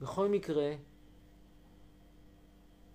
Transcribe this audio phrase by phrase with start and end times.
[0.00, 0.74] בכל מקרה,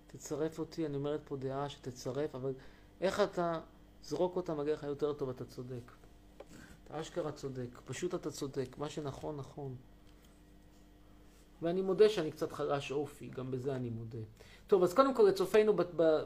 [0.06, 2.52] תצרף אותי, אני אומרת פה דעה שתצרף, אבל
[3.00, 3.60] איך אתה
[4.02, 5.92] זרוק אותה מגיע לך יותר טוב, אתה צודק.
[6.84, 9.74] אתה אשכרה צודק, פשוט אתה צודק, מה שנכון, נכון.
[11.62, 14.18] ואני מודה שאני קצת חלש אופי, גם בזה אני מודה.
[14.66, 15.72] טוב, אז קודם כל לצופינו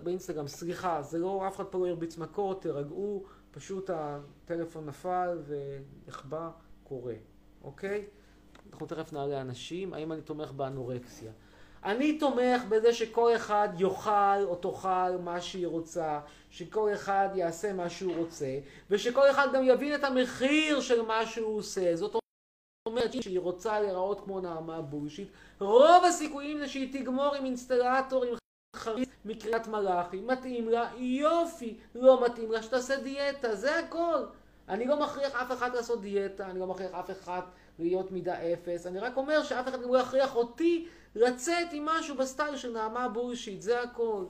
[0.02, 6.50] באינסטגרם, סליחה, זה לא, אף אחד פה לא הרביץ מכות, תירגעו, פשוט הטלפון נפל ונחבא,
[6.84, 7.14] קורה,
[7.62, 8.06] אוקיי?
[8.72, 11.32] אנחנו תכף נעלה אנשים, האם אני תומך באנורקסיה?
[11.84, 16.20] אני תומך בזה שכל אחד יאכל או תאכל מה שהיא רוצה,
[16.50, 18.58] שכל אחד יעשה מה שהוא רוצה,
[18.90, 21.96] ושכל אחד גם יבין את המחיר של מה שהוא עושה.
[21.96, 22.16] זאת
[22.88, 25.28] אומרת שהיא רוצה להיראות כמו נעמה בולשיט,
[25.60, 28.34] רוב הסיכויים זה שהיא תגמור עם אינסטלטור עם
[28.76, 34.24] חריץ מקריית מלאכי, מתאים לה, יופי, לא מתאים לה, שתעשה דיאטה, זה הכל.
[34.68, 37.40] אני לא מכריח אף אחד לעשות דיאטה, אני לא מכריח אף אחד
[37.80, 42.56] להיות מידה אפס, אני רק אומר שאף אחד לא יכריח אותי לצאת עם משהו בסטייל
[42.56, 44.26] של no more bullshit, זה הכל.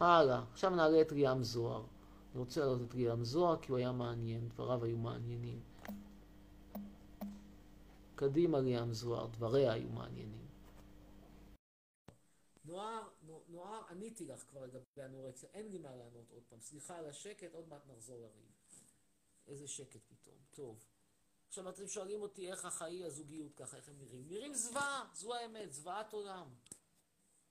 [0.00, 1.84] הלאה, עכשיו נעלה את ריאם זוהר.
[2.32, 5.60] אני רוצה להעלות את ריאם זוהר כי הוא היה מעניין, דבריו היו מעניינים.
[8.14, 10.46] קדימה ריאם זוהר, דבריה היו מעניינים.
[12.64, 13.02] נוער,
[13.48, 16.60] נוער, עניתי לך כבר לגבי אנורקסיה, אין לי מה לענות עוד פעם.
[16.60, 18.52] סליחה על השקט, עוד מעט נחזור לריב.
[19.48, 20.36] איזה שקט פתאום.
[20.50, 20.87] טוב.
[21.48, 24.24] עכשיו אתם שואלים אותי איך החיי הזוגיות ככה, איך הם נראים.
[24.28, 26.46] נראים זוועה, זו האמת, זוועת עולם.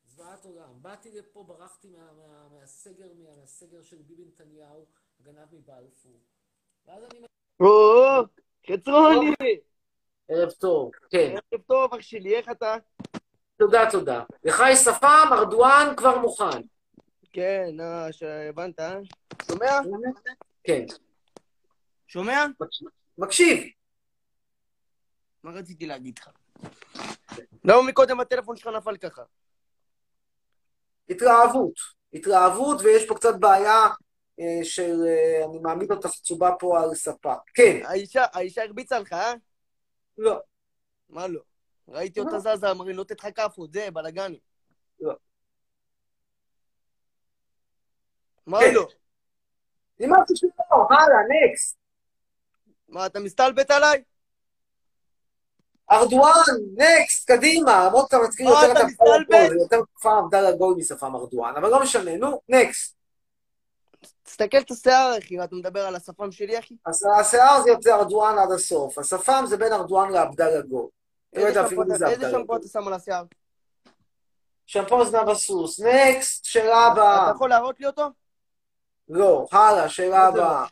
[0.05, 0.81] זוועת עולם.
[0.81, 4.85] באתי לפה, ברחתי מה, מה, מהסגר, מהסגר של ביבי נתניהו,
[5.19, 6.19] הגנב מבלפור.
[6.85, 7.25] ואז אני...
[7.59, 8.23] או,
[8.71, 9.59] חצרוני!
[10.29, 11.35] ערב טוב, כן.
[11.51, 12.75] ערב טוב, אח שלי, איך אתה?
[13.57, 14.23] תודה, תודה.
[14.43, 16.61] לך יש שפם, ארדואן כבר מוכן.
[17.33, 18.99] כן, אה, שהבנת, אה?
[19.47, 19.79] שומע?
[20.63, 20.85] כן.
[22.07, 22.45] שומע?
[23.17, 23.76] מקשיב.
[25.43, 26.29] מה רציתי להגיד לך?
[27.63, 29.21] למה מקודם הטלפון שלך נפל ככה?
[31.09, 31.73] התלהבות.
[32.13, 33.87] התלהבות, ויש פה קצת בעיה
[34.39, 34.95] אה, של...
[35.07, 37.33] אה, אני מעמיד אותך חצובה פה על ספה.
[37.53, 37.79] כן.
[37.85, 39.33] האישה, האישה הרביצה לך, אה?
[40.17, 40.39] לא.
[41.09, 41.41] מה לא?
[41.87, 44.39] ראיתי אותה זזה, אמרי, לא תתך כאפות, זה, בלאגני.
[44.99, 45.13] לא.
[48.45, 48.73] מה כן.
[48.73, 48.87] לא?
[50.05, 51.77] אמרתי שלא, הלאה, נקסט.
[52.87, 54.03] מה, אתה מסתלבט עליי?
[55.91, 56.31] ארדואן,
[56.73, 58.81] נקסט, קדימה, למרות שאתה מזכיר מה, יותר
[59.45, 62.95] את זה יותר כפר עבדאללה גול משפם ארדואן, אבל לא משנה, נו, נקסט.
[64.23, 66.75] תסתכל את השיער, אחי, אתה מדבר על השפם שלי, אחי?
[66.85, 70.87] אז השיער זה יוצא ארדואן עד הסוף, השפם זה בין ארדואן לעבדאללה גול.
[71.35, 71.83] לא איזה שמפו
[72.55, 73.23] אתה- שם על השיער?
[74.65, 77.23] שמפו זנב הסוס, next, שאלה הבאה.
[77.23, 78.07] אתה יכול להראות לי אותו?
[79.09, 80.27] לא, הלאה, שאלה?
[80.27, 80.65] הבאה.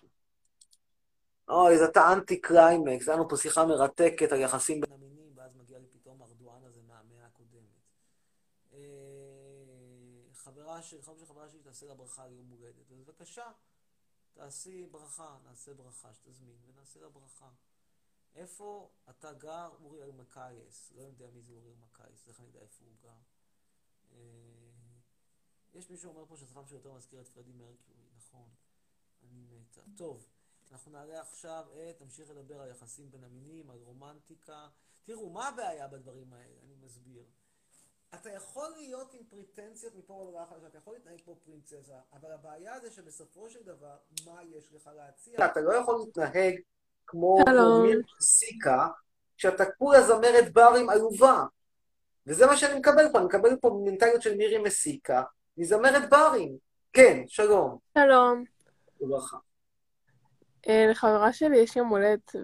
[1.49, 5.51] אוי, זה אתה אנטי קליימקס, היה לנו פה שיחה מרתקת על יחסים בין המינים, ואז
[5.55, 7.61] מגיע לי פתאום ארדואן הזה מהמאה הקודמת.
[8.73, 8.74] אה,
[10.33, 13.51] חברה של, חבר של חברה שלי תעשה לה ברכה ליום הולדת, אז בבקשה,
[14.33, 17.49] תעשי ברכה, נעשה ברכה, שתזמין, ונעשה לה ברכה.
[18.35, 20.91] איפה אתה גר, אורי אלמקייס?
[20.95, 23.19] לא יודע מי זה אורי אלמקייס, איך אני יודע איפה הוא גר.
[24.11, 24.19] אה,
[25.73, 28.49] יש מישהו שאומר פה שהשפם שלו יותר מזכיר את פרדי מרקיורי, נכון.
[29.23, 29.81] אני מתה.
[29.97, 30.27] טוב,
[30.71, 34.69] אנחנו נעלה עכשיו את, נמשיך לדבר על יחסים בין המינים, על רומנטיקה.
[35.03, 36.61] תראו, מה הבעיה בדברים האלה?
[36.63, 37.25] אני מסביר.
[38.21, 42.31] אתה יכול להיות עם פריטנציות מפה ועד הודעה חדשה, אתה יכול להתנהג כמו פרינצסה, אבל
[42.31, 43.95] הבעיה זה שבסופו של דבר,
[44.25, 45.45] מה יש לך להציע?
[45.45, 46.55] אתה לא יכול להתנהג
[47.07, 47.37] כמו.
[47.83, 48.87] מיר סיקה,
[49.37, 51.43] כשאתה כולה זמרת ברים עלובה.
[52.27, 55.23] וזה מה שאני מקבל פה, אני מקבל פה מנטליות של מירי מסיקה,
[55.57, 56.57] מזמרת ברים.
[56.93, 57.77] כן, שלום.
[57.97, 58.43] שלום.
[59.01, 59.37] ברכה.
[60.67, 62.35] אה, לחברה שלי יש יום הולדת,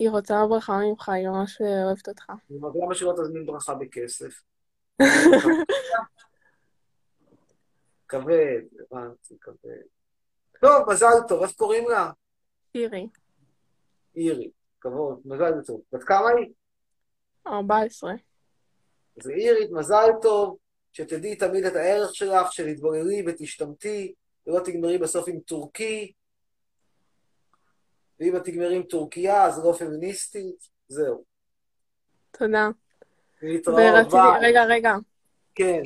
[0.00, 2.32] והיא רוצה ברכה ממך, היא ממש אוהבת אותך.
[2.50, 4.42] למה שלא תזמין ברכה בכסף?
[8.08, 9.82] כבד, הבנתי, כבד.
[10.60, 12.10] טוב, מזל טוב, איך קוראים לה?
[12.72, 13.08] שירי,
[14.16, 14.50] אירי.
[14.80, 15.80] כבוד, מזל טוב.
[15.92, 16.52] בת כמה היא?
[17.46, 18.12] 14.
[19.20, 20.56] אז אירית, מזל טוב,
[20.92, 24.14] שתדעי תמיד את הערך שלך, שתתבוללי ותשתמטי,
[24.46, 26.12] ולא תגמרי בסוף עם טורקי.
[28.20, 30.68] ואם את תגמרי עם טורקיה, אז לא פמיניסטית.
[30.88, 31.24] זהו.
[32.30, 32.68] תודה.
[33.42, 34.48] להתראות, ורציתי, ביי.
[34.50, 34.94] רגע, רגע.
[35.54, 35.82] כן.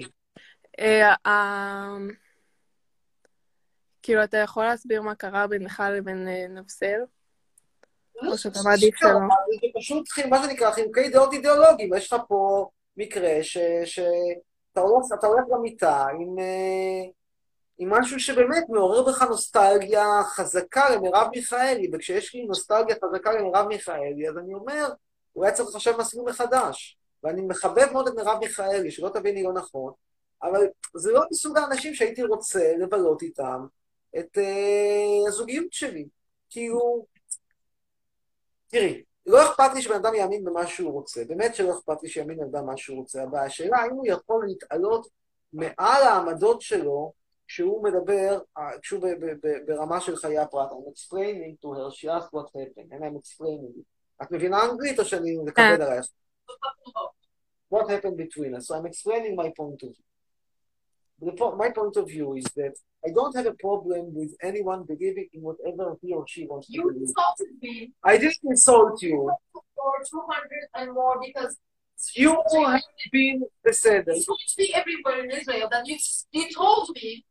[0.78, 1.96] אה, אה,
[4.02, 7.00] כאילו, אתה יכול להסביר מה קרה בינך לבין אה, נבסל?
[8.26, 9.10] או שאתה מעדיף שלא?
[9.10, 11.94] זה פשוט, מה שנקרא, חילוקי דעות אידיאולוגיים.
[11.94, 13.38] יש לך פה מקרה
[13.84, 17.10] שאתה הולך, הולך למיטה עם, אה,
[17.82, 24.28] עם משהו שבאמת מעורר בך נוסטלגיה חזקה למרב מיכאלי, וכשיש לי נוסטלגיה חזקה למרב מיכאלי,
[24.28, 24.88] אז אני אומר,
[25.36, 26.98] אולי צריך לחשב מסלול מחדש.
[27.24, 29.92] ואני מחבב מאוד את מרב מיכאלי, שלא תביני לא נכון,
[30.42, 30.66] אבל
[30.96, 33.66] זה לא מסוג האנשים שהייתי רוצה לבלות איתם
[34.18, 36.08] את uh, הזוגיות שלי.
[36.50, 37.06] כאילו,
[38.68, 42.38] תראי, לא אכפת לי שבן אדם יאמין במה שהוא רוצה, באמת שלא אכפת לי שיאמין
[42.38, 45.08] בן אדם מה שהוא רוצה, אבל השאלה האם הוא יכול להתעלות
[45.52, 48.39] מעל העמדות שלו כשהוא מדבר,
[48.81, 49.01] כשהוא
[49.67, 50.71] ברמה של חיי הפרט.
[50.71, 53.85] I'm explaining to her, she asked what happened, and I'm explaining it.
[54.23, 56.05] את מבינה אנגלית או שאני מקבל עלייך?
[57.73, 58.67] What happened between us?
[58.67, 60.05] So I'm explaining my point of view.
[61.27, 62.73] The po my point of view is that
[63.07, 66.81] I don't have a problem with anyone believing in whatever he or she wants you
[66.81, 67.01] to believe.
[67.01, 67.75] You insulted me.
[68.11, 69.17] I didn't insult you.
[69.53, 71.53] For 200 and more because
[72.21, 72.31] you
[72.65, 74.03] have been the said.
[74.07, 75.97] You told me everywhere in Israel that you,
[76.37, 77.25] you told me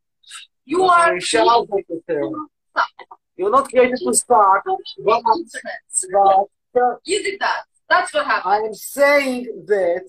[0.64, 1.20] you okay, are.
[1.20, 1.66] Shall
[3.36, 4.62] You're not created to start.
[4.66, 5.22] But,
[6.74, 7.62] but, you did that.
[7.88, 8.54] That's what happened.
[8.54, 10.08] I am saying that,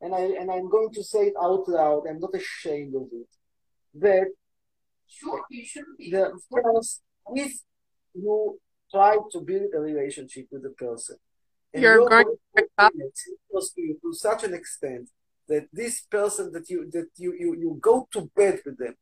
[0.00, 2.04] and I and I'm going to say it out loud.
[2.08, 3.28] I'm not ashamed of it.
[3.94, 4.28] That
[5.06, 6.10] sure, you shouldn't be.
[6.10, 7.02] The first,
[7.34, 7.52] if
[8.14, 8.58] you
[8.90, 11.16] try to build a relationship with a person,
[11.74, 15.08] and you're, you're going to to, to such an extent
[15.48, 19.01] that this person that you that you, you you go to bed with them, you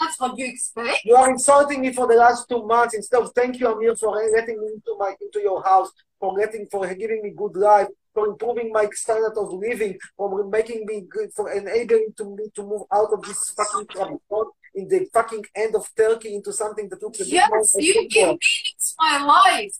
[0.00, 1.04] That's what you expect.
[1.04, 4.16] You are insulting me for the last two months instead of thank you, Amir, for
[4.16, 8.26] letting me into my into your house, for letting for giving me good life, for
[8.26, 12.82] improving my standard of living, for making me good, for enabling to me to move
[12.92, 17.20] out of this fucking trouble in the fucking end of Turkey into something that looks
[17.26, 19.76] yes, you give meaning to my life,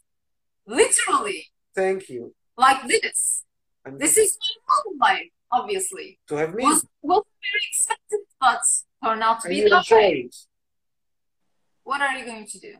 [0.66, 1.46] literally.
[1.74, 2.32] Thank you.
[2.56, 3.42] Like this.
[3.84, 4.38] And this is
[4.68, 6.18] my own life, obviously.
[6.28, 6.62] To have me.
[6.62, 8.60] Was, was very expected, but
[9.04, 10.30] Oh, turned out to be that way.
[11.82, 12.74] What are you going to do?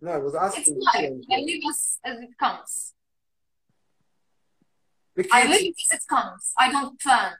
[0.00, 0.76] No, I was asking.
[0.76, 1.12] It's life.
[1.30, 2.94] I live as, as it comes.
[5.30, 6.52] I live as it comes.
[6.56, 7.32] I don't plan.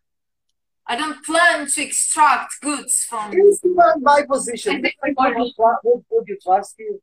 [0.86, 3.32] I don't plan to extract goods from.
[3.32, 7.00] You in my position, would, would you trust you?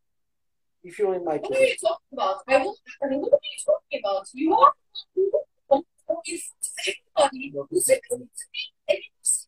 [0.83, 2.37] If you're in my What are you talking about?
[2.47, 4.27] I won't, I mean, what are you talking about?
[4.33, 4.73] You are
[5.15, 5.31] in
[5.67, 6.23] front of
[7.17, 8.27] everybody who said to me,
[8.89, 9.47] and you said,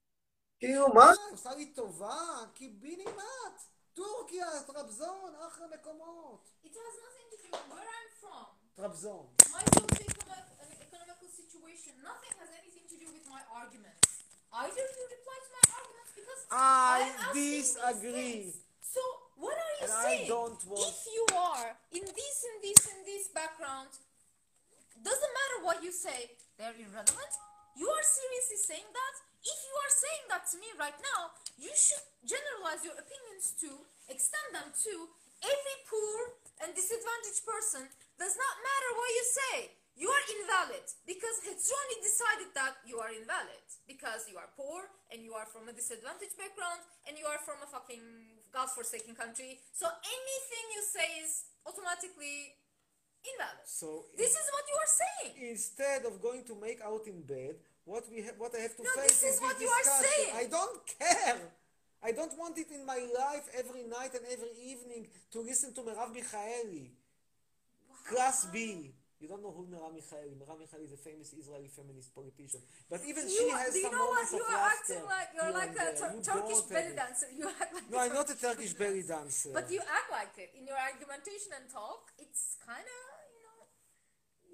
[0.60, 1.12] כאילו, מה?
[1.30, 2.16] עושה לי טובה,
[2.54, 3.62] קיבינימט,
[3.94, 6.48] טורקיה, טרבזון, אחלה מקומות.
[6.64, 8.46] It has nothing to do where I'm from.
[8.76, 9.26] טרבזון.
[9.48, 14.08] My socio-economical situation, nothing has anything to do with my arguments.
[14.52, 18.32] Either you reply to my arguments because I I'm asking these disagree.
[18.32, 18.54] things.
[18.94, 19.00] So
[19.44, 20.28] what are you And I saying?
[20.36, 23.90] don't want- If you are in this and this and this background,
[25.08, 26.20] doesn't matter what you say,
[26.58, 27.32] they're irrelevant.
[27.80, 29.14] You are seriously saying that?
[29.41, 33.69] If you are saying that to me right now, you should generalize your opinions to,
[34.09, 34.93] extend them to
[35.41, 36.17] every poor
[36.61, 37.89] and disadvantaged person.
[38.21, 39.57] Does not matter what you say.
[39.97, 45.19] You are invalid because Hetzroni decided that you are invalid because you are poor and
[45.19, 46.79] you are from a disadvantaged background
[47.09, 48.01] and you are from a fucking
[48.55, 49.59] godforsaken country.
[49.75, 52.55] So anything you say is automatically
[53.25, 53.67] invalid.
[53.67, 55.31] So This is what you are saying.
[55.51, 58.83] instead of going to make out in bed, what we ha- what I have to
[58.83, 60.11] No, face this is is what you are discussion.
[60.15, 60.33] saying.
[60.35, 61.39] I don't care.
[62.03, 65.81] I don't want it in my life every night and every evening to listen to
[65.81, 66.89] Merav Michaeli.
[68.09, 68.91] Class B.
[69.21, 70.33] You don't know who Merav Michaeli.
[70.33, 72.61] Merav Michaeli is a famous Israeli feminist politician.
[72.89, 74.25] But even You, she has some know what?
[74.25, 75.87] moments You are acting like you're like a.
[75.93, 77.29] Tur- You Turkish belly dancer.
[77.29, 79.53] You act like No, I'm not a Turkish belly dancer.
[79.53, 82.09] But you act like it in your argumentation and talk.
[82.17, 83.61] It's kind of you know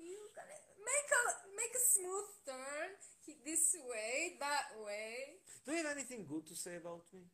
[0.03, 1.25] you gonna make a
[1.59, 2.89] make a smooth turn
[3.43, 5.39] this way, that way.
[5.67, 7.27] Do you have anything good to say about me?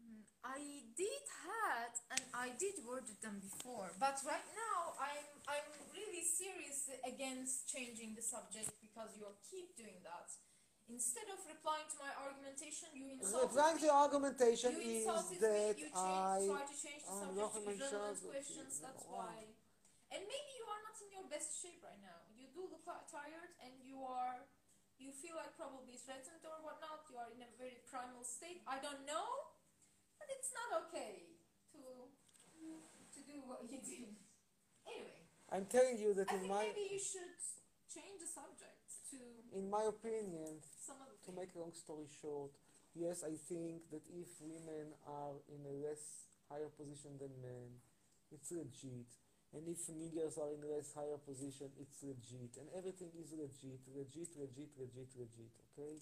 [0.00, 0.60] Mm, I
[0.96, 6.88] did had and I did worded them before, but right now I'm I'm really serious
[7.04, 10.28] against changing the subject because you keep doing that.
[10.86, 13.86] Instead of replying to my argumentation, you insulted replying to me.
[13.90, 16.38] your argumentation You is insulted that me, you I...
[16.38, 19.34] changed, tried to change the subject not to in my irrelevant childhood, questions, that's why.
[20.14, 20.55] And maybe
[21.28, 22.26] best shape right now.
[22.34, 24.46] You do look tired and you are,
[24.98, 27.06] you feel like probably threatened or whatnot.
[27.10, 28.62] You are in a very primal state.
[28.66, 29.28] I don't know,
[30.18, 31.38] but it's not okay
[31.74, 32.10] to,
[33.14, 34.16] to do what you did.
[34.86, 37.38] Anyway, I'm telling you that I in my, maybe you should
[37.90, 39.18] change the subject to
[39.56, 40.60] in my opinion,
[41.24, 42.52] to make a long story short,
[42.94, 47.82] yes, I think that if women are in a less higher position than men,
[48.30, 49.10] it's legit.
[49.56, 52.60] And if niggers are in a less higher position, it's legit.
[52.60, 55.96] And everything is legit, legit, legit, legit, legit, okay?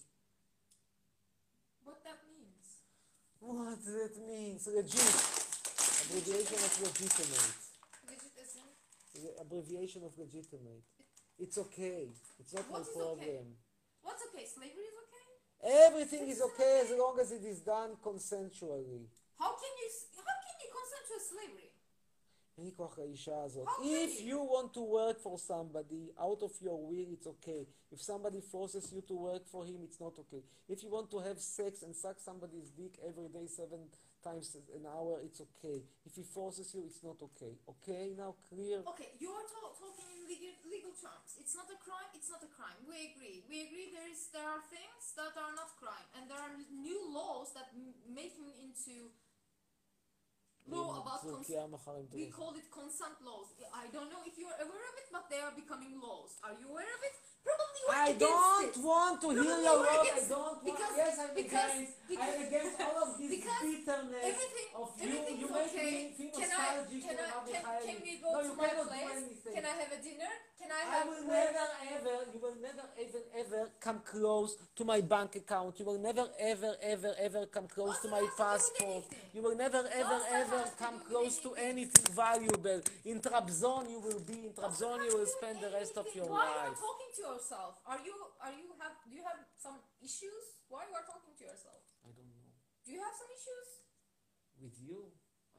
[1.87, 2.83] What that means.
[3.39, 4.59] What does that mean?
[4.59, 5.15] Legit.
[6.03, 7.55] Abbreviation of legitimate.
[9.15, 10.83] The abbreviation of legitimate.
[11.39, 12.11] It's okay.
[12.35, 13.23] It's not What my problem.
[13.23, 13.39] okay?
[14.03, 14.43] What's okay?
[14.51, 15.27] Slavery is okay?
[15.87, 19.07] Everything is okay as long as it is done consensually.
[19.39, 19.87] How can you
[20.19, 21.64] how can you consent to slavery?
[22.58, 23.66] אין לי כוח לאישה הזאת.
[23.68, 24.26] How can If you?
[24.30, 27.62] you want to work for somebody out of your will, it's okay.
[27.94, 30.42] If somebody forces you to work for him, it's not okay.
[30.74, 33.80] If you want to have sex and suck somebody's dick every day seven
[34.28, 34.46] times
[34.78, 35.78] an hour, it's okay.
[36.08, 37.52] If he forces you, it's not okay.
[37.74, 38.78] Okay, now clear?
[38.92, 41.30] Okay, you are ta- talking in legal, legal terms.
[41.42, 42.10] It's not a crime.
[42.18, 42.78] It's not a crime.
[42.90, 43.38] We agree.
[43.50, 43.88] We agree.
[43.96, 46.54] There is there are things that are not crime, and there are
[46.88, 48.94] new laws that m- making into
[50.69, 51.73] law about consent.
[52.13, 53.53] We call it consent laws.
[53.73, 56.37] I don't know if you're aware of it, but they are becoming laws.
[56.41, 57.15] Are you aware of it?
[57.45, 58.77] Probably you I don't it.
[58.81, 60.09] want to hear your words.
[60.09, 60.65] I don't want.
[60.65, 61.93] Because, yes, I'm because, against.
[62.09, 65.13] Because, I'm against all of this bitterness everything, of you.
[65.37, 65.85] You make okay.
[65.85, 69.44] me feel nostalgic can, I, can, I, can, can we go no, to my place?
[69.91, 69.93] Anything.
[69.93, 70.33] Can I have a dinner?
[70.57, 75.01] Can I I will never ever, you will never even ever come close to my
[75.01, 75.79] bank account.
[75.79, 79.03] You will never ever ever ever come close What's to my have to passport.
[79.33, 81.91] You will never ever that ever have to come close to anything?
[81.93, 82.81] anything valuable.
[83.05, 86.33] In Trabzon you will be, in Trabzon you will spend the rest of your life.
[86.33, 87.73] Why are you talking to yourself?
[87.85, 90.43] Are you are you have do you have some issues?
[90.69, 91.83] Why are you are talking to yourself?
[92.01, 92.49] I don't know.
[92.85, 93.69] Do you have some issues?
[94.61, 95.11] With you?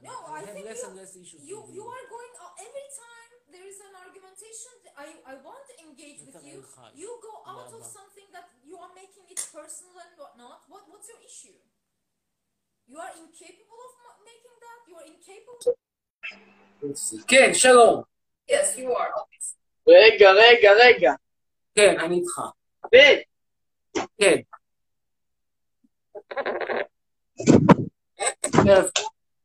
[0.03, 2.53] No, I, I have less you- and less issues You with you are going uh,
[2.65, 4.75] every time there is an argumentation.
[4.97, 6.59] I I want to engage with you.
[7.03, 10.59] You go out of something that you are making it personal and whatnot.
[10.71, 11.59] What what's your issue?
[12.91, 14.79] You are incapable of ma- making that.
[14.89, 15.75] You are incapable.
[17.29, 18.03] כן, שלום.
[18.51, 19.13] Yes, you are.
[19.89, 21.13] רגע, רגע, רגע.
[21.75, 22.41] כן, אני איתך.
[22.93, 23.17] בן,
[24.21, 24.37] כן.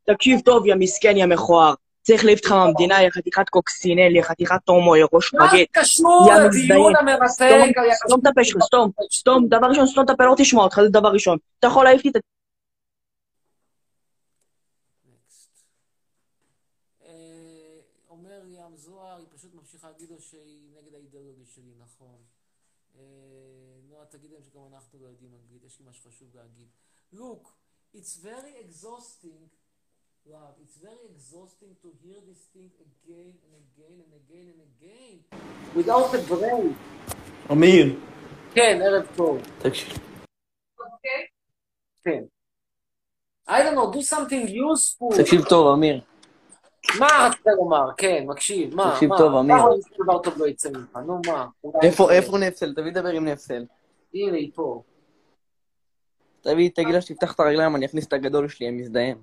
[0.06, 1.74] תקשיב טוב, יא מסכן, יא מכוער.
[2.02, 5.68] צריך להעיף אותך מהמדינה, יא חתיכת קוקסינל, יא חתיכת הומו, יא ראש מה זה בגט.
[5.72, 6.96] קשור לדיון.
[6.96, 7.34] המרתק?
[8.06, 8.92] סתום, את הפה שלך, סתום.
[9.14, 11.38] סתום, דבר ראשון, סתום את הפה, לא תשמע אותך, זה דבר ראשון.
[11.60, 12.16] אתה יכול להעיף לי את
[15.06, 15.64] Next.
[17.06, 17.12] אה,
[18.10, 22.18] אומר ים זוהר, היא פשוט ממשיכה להגיד לו שהיא נגד האידיאולוגיה שלי, נכון.
[22.96, 23.02] אה,
[23.90, 26.68] נועה, תגיד להם שגם אנחנו לא יודעים אנגלית, יש לי משהו חשוב להגיד.
[27.16, 27.48] Look,
[27.96, 29.42] it's very exhausting,
[30.30, 35.16] love, it's very exhausting to hear this thing again and again and again and again.
[35.76, 36.74] without a brain.
[37.52, 38.00] אמיר,
[38.54, 39.42] כן, ערב טוב.
[39.60, 39.98] תקשיב.
[42.04, 42.24] כן.
[43.48, 45.18] I don't know, do something useful.
[45.22, 46.02] תקשיב טוב, אמיר.
[47.00, 47.94] מה רצית לומר?
[47.98, 48.92] כן, מקשיב, מה?
[48.94, 49.18] תקשיב מה?
[49.18, 49.56] טוב, אמיר.
[49.56, 50.98] למה איזה דבר טוב לא יצא ממך?
[51.06, 51.48] נו, מה?
[51.84, 52.74] איפה, איפה נפסל?
[52.74, 53.66] תביא לדבר עם נפסל.
[54.14, 54.84] הנה, היא פה.
[56.42, 59.18] תביא, תגיד לה שתפתח את הרגליים, אני אכניס את הגדול שלי, הם מזדהם.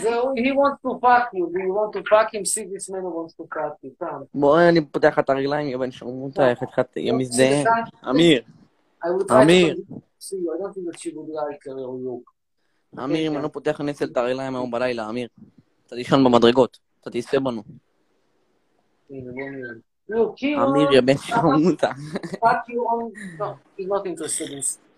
[0.00, 3.02] זהו, he wants to fuck you, do you want to fuck him, see this man
[3.02, 4.24] who wants to fuck you, come.
[4.34, 7.64] בוא, אני פותח לך את הרגליים, יא בן שרמוטה, יא חתיכת, יא מזדהם.
[7.64, 8.42] סליחה, אמיר,
[9.42, 9.76] אמיר.
[9.76, 13.02] to see you, I don't think that she would like you.
[13.04, 15.28] אמיר, אם אני לא פותח לנפסל את הרגליים היום בלילה, אמיר.
[15.86, 17.62] אתה תישן במדרגות, אתה תיסע בנו.
[19.10, 19.14] he
[20.64, 21.90] אמיר, יא בן שרמוטה.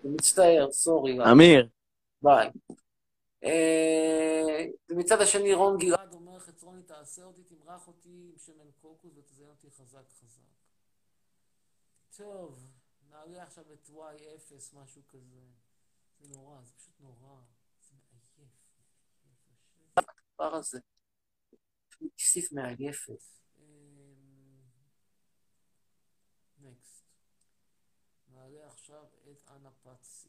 [0.05, 1.31] מצטער, סורי.
[1.31, 1.69] אמיר,
[2.23, 2.51] ביי.
[3.45, 9.49] אה, ומצד השני רון גלעד אומר, חצרוני תעשה אותי, תמרח אותי עם שמן קוקוס ותזיין
[9.49, 10.43] אותי חזק חזק.
[12.17, 12.73] טוב,
[13.11, 15.41] נעלה עכשיו את Y0, משהו כזה.
[16.21, 17.41] זה נורא, זה פשוט נורא.
[17.81, 18.51] זה מעייף.
[19.97, 20.81] הדבר הזה.
[22.17, 23.23] כסיף מעייפת.
[26.59, 27.05] נקסט.
[28.29, 30.28] נעלה עכשיו את אנה פצי.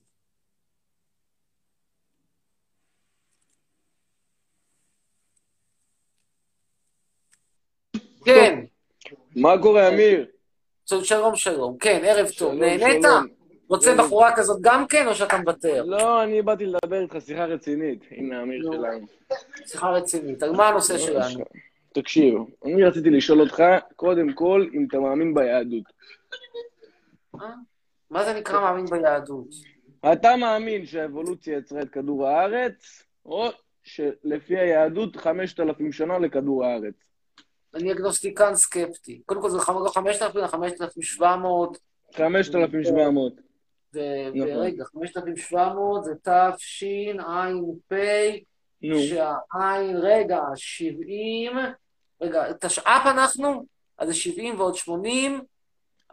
[8.25, 8.59] כן,
[9.35, 10.25] מה קורה, אמיר?
[10.85, 13.05] שלום שלום, כן, ערב טוב, נהנית?
[13.69, 15.83] רוצה בחורה כזאת גם כן, או שאתה מוותר?
[15.85, 18.03] לא, אני באתי לדבר איתך שיחה רצינית.
[18.11, 18.73] הנה האמיר נו.
[18.73, 19.05] שלנו.
[19.65, 20.43] שיחה רצינית.
[20.43, 21.43] על מה הנושא שלנו?
[21.93, 22.35] תקשיב,
[22.65, 23.63] אני רציתי לשאול אותך,
[23.95, 25.83] קודם כל, אם אתה מאמין ביהדות.
[27.41, 27.47] אה?
[28.09, 29.47] מה זה נקרא מאמין ביהדות?
[30.13, 33.49] אתה מאמין שהאבולוציה יצרה את כדור הארץ, או
[33.83, 36.95] שלפי היהדות 5,000 שנה לכדור הארץ?
[37.75, 39.21] אני אגנוסטיקן סקפטי.
[39.25, 41.77] קודם כל זה חמ- לא 5,000, 5,700,
[42.13, 43.33] 5,700.
[43.95, 43.99] ו-
[44.35, 44.49] נכון.
[44.57, 46.57] ורגע, 5,700 זה תשע"פ,
[48.81, 51.51] שהעין, רגע, 70,
[52.21, 53.65] רגע, תשע"פ אנחנו?
[53.97, 55.41] אז זה 70 ועוד 80,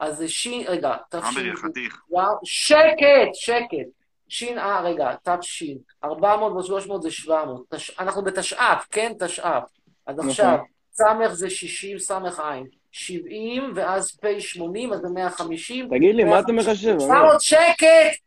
[0.01, 0.49] אז זה ש...
[0.67, 2.03] רגע, אמר יא תש"פ, חתיך.
[2.45, 3.89] שקט, שקט.
[4.29, 5.63] שין, אה, רגע, תש,
[6.05, 7.63] 400 ועוד 300 זה 700.
[7.75, 7.91] תש...
[8.01, 9.13] אנחנו בתשע"פ, כן?
[9.19, 9.63] תשע"פ.
[10.07, 10.31] אז נכון.
[10.31, 10.59] עכשיו,
[10.97, 12.67] סמך זה 60, סמך עין.
[12.93, 15.89] 70, ואז פ' 80, אז זה 150.
[15.91, 16.89] תגיד לי, מה אתה מחשב?
[16.89, 17.01] אמיר?
[17.01, 17.87] 700 שקט!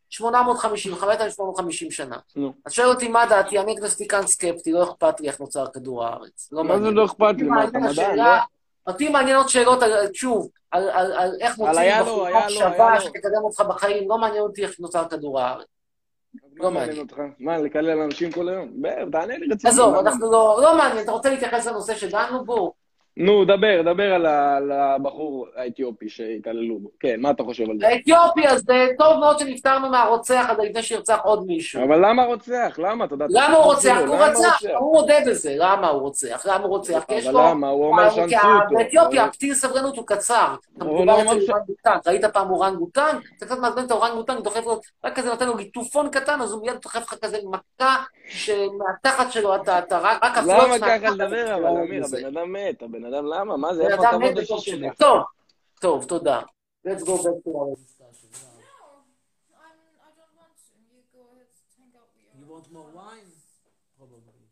[0.09, 2.17] 850, 5,850 שנה.
[2.35, 2.53] נו.
[2.65, 6.49] אז שואל אותי מה דעתי, אני אגנוסטיקן סקפטי, לא אכפת לי איך נוצר כדור הארץ.
[6.51, 6.91] לא מה זה.
[6.91, 7.43] לא אכפת לי?
[7.43, 8.17] מה, אתה מדען?
[8.17, 8.23] לא?
[8.87, 10.87] אותי מעניין עוד שאלות, על- שוב, על,
[11.41, 13.01] איך מוצאים בחורה היה לו, שווה.
[13.01, 15.67] שתקדם אותך בחיים, לא מעניין אותי איך נוצר כדור הארץ.
[16.57, 16.99] מה מעניין.
[16.99, 17.21] אותך?
[17.39, 18.69] מה, לקלל אנשים כל היום?
[19.11, 19.73] תענה לי רציני.
[19.73, 22.73] עזוב, אנחנו לא, לא מעניין, אתה רוצה להתייחס לנושא שדנו בו?
[23.17, 26.89] נו, דבר, דבר על הבחור האתיופי שהתעללו בו.
[26.99, 27.87] כן, מה אתה חושב על זה?
[27.87, 31.83] האתיופי, אז זה טוב מאוד שנפטרנו מהרוצח הזה לפני שירצח עוד מישהו.
[31.83, 32.79] אבל למה רוצח?
[32.83, 33.05] למה?
[33.05, 33.25] אתה יודע...
[33.29, 33.97] למה הוא רוצח?
[34.07, 35.53] הוא רצח, הוא מודה בזה.
[35.57, 36.45] למה הוא רוצח?
[36.45, 37.03] למה הוא רוצח?
[37.07, 37.39] כי יש אבל לו...
[37.49, 37.69] למה?
[37.69, 38.75] הוא אומר שאנסו אותו.
[38.75, 40.55] באתיופיה אבל- הפתיל סבלנות הוא קצר.
[40.79, 41.97] אבל מדובר הוא אצל אורנגוטן.
[42.07, 43.17] ראית פעם אורנגוטן?
[43.37, 46.61] אתה קצת מעצבן את האורנגוטן, דוחף לו, רק כזה נותן לו ליטופון קטן, אז הוא
[46.61, 47.95] מיד דוחף לך כזה מכה,
[48.29, 51.55] שמהתחת שלו אתה, רק למה ככה לדבר?
[51.55, 52.03] אבל אמיר.
[52.05, 52.83] הבן אדם מת.
[52.98, 53.56] הבן אדם למה?
[53.56, 53.82] מה זה?
[53.84, 54.80] בן איפה אדם מת הכבוד וטוב האישי שמת.
[54.80, 54.98] שלך?
[54.98, 55.22] טוב,
[55.80, 56.42] טוב, תודה.
[56.86, 58.28] Let's go back to our discussion.
[58.34, 58.76] No,
[59.64, 60.72] I'm, I don't want to.
[60.92, 62.32] You go ahead, hang out with your.
[62.40, 63.28] You want more wine?
[63.98, 64.44] Probably.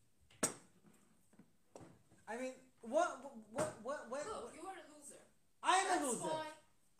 [2.32, 2.54] I mean,
[2.94, 3.10] what,
[3.52, 5.22] what, what, what, Look, you are a loser.
[5.62, 6.32] I am a That's loser.
[6.32, 6.46] why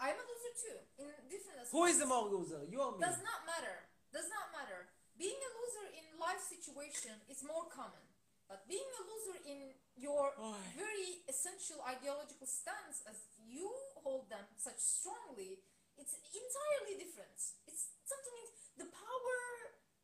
[0.05, 0.79] I'm a loser too.
[1.01, 1.73] In different aspects.
[1.75, 2.61] Who is the more loser?
[2.73, 3.01] You or me?
[3.09, 3.77] Does not matter.
[4.17, 4.81] Does not matter.
[5.23, 8.05] Being a loser in life situation is more common.
[8.48, 9.60] But being a loser in
[9.96, 10.56] your Oh.
[10.76, 13.68] very essential ideological stance as you
[14.00, 15.60] hold them such strongly,
[15.98, 17.36] it's entirely different.
[17.68, 18.36] It's something
[18.78, 19.40] the power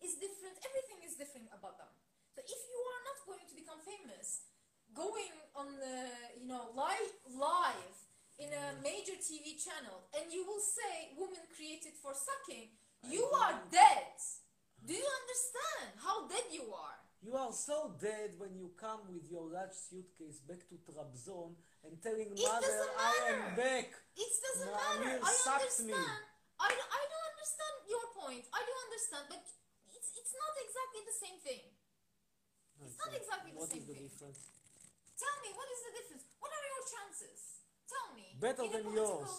[0.01, 1.87] is different, everything is different about them.
[2.35, 4.49] So if you are not going to become famous,
[4.93, 6.09] going on the
[6.41, 7.95] you know live live
[8.41, 12.73] in a major TV channel and you will say women created for sucking,
[13.07, 14.17] you are dead.
[14.83, 17.02] Do you understand how dead you are?
[17.23, 21.55] You are so dead when you come with your large suitcase back to Trabzon
[21.87, 23.95] and telling It mother, I am back.
[24.19, 24.99] It doesn't No, matter.
[25.07, 25.95] Amir I sucks me.
[25.95, 26.19] understand.
[26.59, 28.43] I, don't- I don't understand your point.
[28.51, 29.39] I do understand, but
[29.95, 31.63] it's it's not exactly the same thing.
[32.83, 34.03] It's not exactly the What same is the thing.
[34.03, 34.41] difference?
[35.15, 36.23] Tell me, what is the difference?
[36.43, 37.39] What are your chances?
[37.87, 38.25] Tell me.
[38.35, 39.31] Better than yours.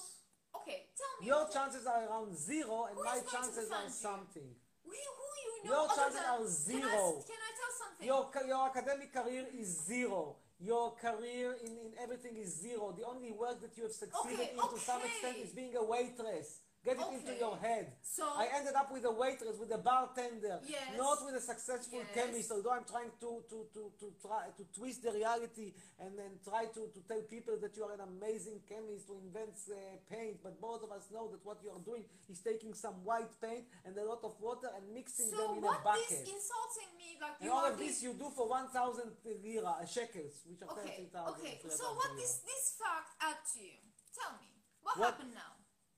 [0.57, 1.29] Okay, tell me.
[1.29, 4.49] Your chances are around zero and my is going to chances are something.
[4.49, 4.64] you?
[4.85, 7.03] Who, you know Your chances are Can I, zero.
[7.27, 8.07] can I tell something?
[8.07, 10.37] Your, your academic career is zero.
[10.61, 12.95] Your career in, in everything is zero.
[12.97, 15.85] The only work that you have succeeded Okay, in to some extent is being a
[15.85, 16.61] waitress.
[16.85, 17.97] Get it into your head.
[18.03, 20.97] So- I ended up with a waitress, with a bartender, Yes.
[20.99, 22.13] not with a successful Yes.
[22.13, 22.53] chemist.
[22.53, 26.67] Although I'm trying to to, to, to try to twist the reality and then try
[26.67, 29.77] to, to tell people that you are an amazing chemist who invents uh,
[30.11, 30.43] paint.
[30.43, 33.65] But both of us know that what you are doing is taking some white paint
[33.87, 36.05] and a lot of water and mixing So them in a what bucket.
[36.13, 39.11] is insulting me like And all are of this you do for 1,000
[39.43, 41.33] lira, uh, shekels, which are Okay, 30,000.
[41.41, 41.61] okay.
[41.71, 43.81] So what does this fact add to you?
[44.13, 44.53] Tell me.
[44.83, 45.54] What, What- happened now?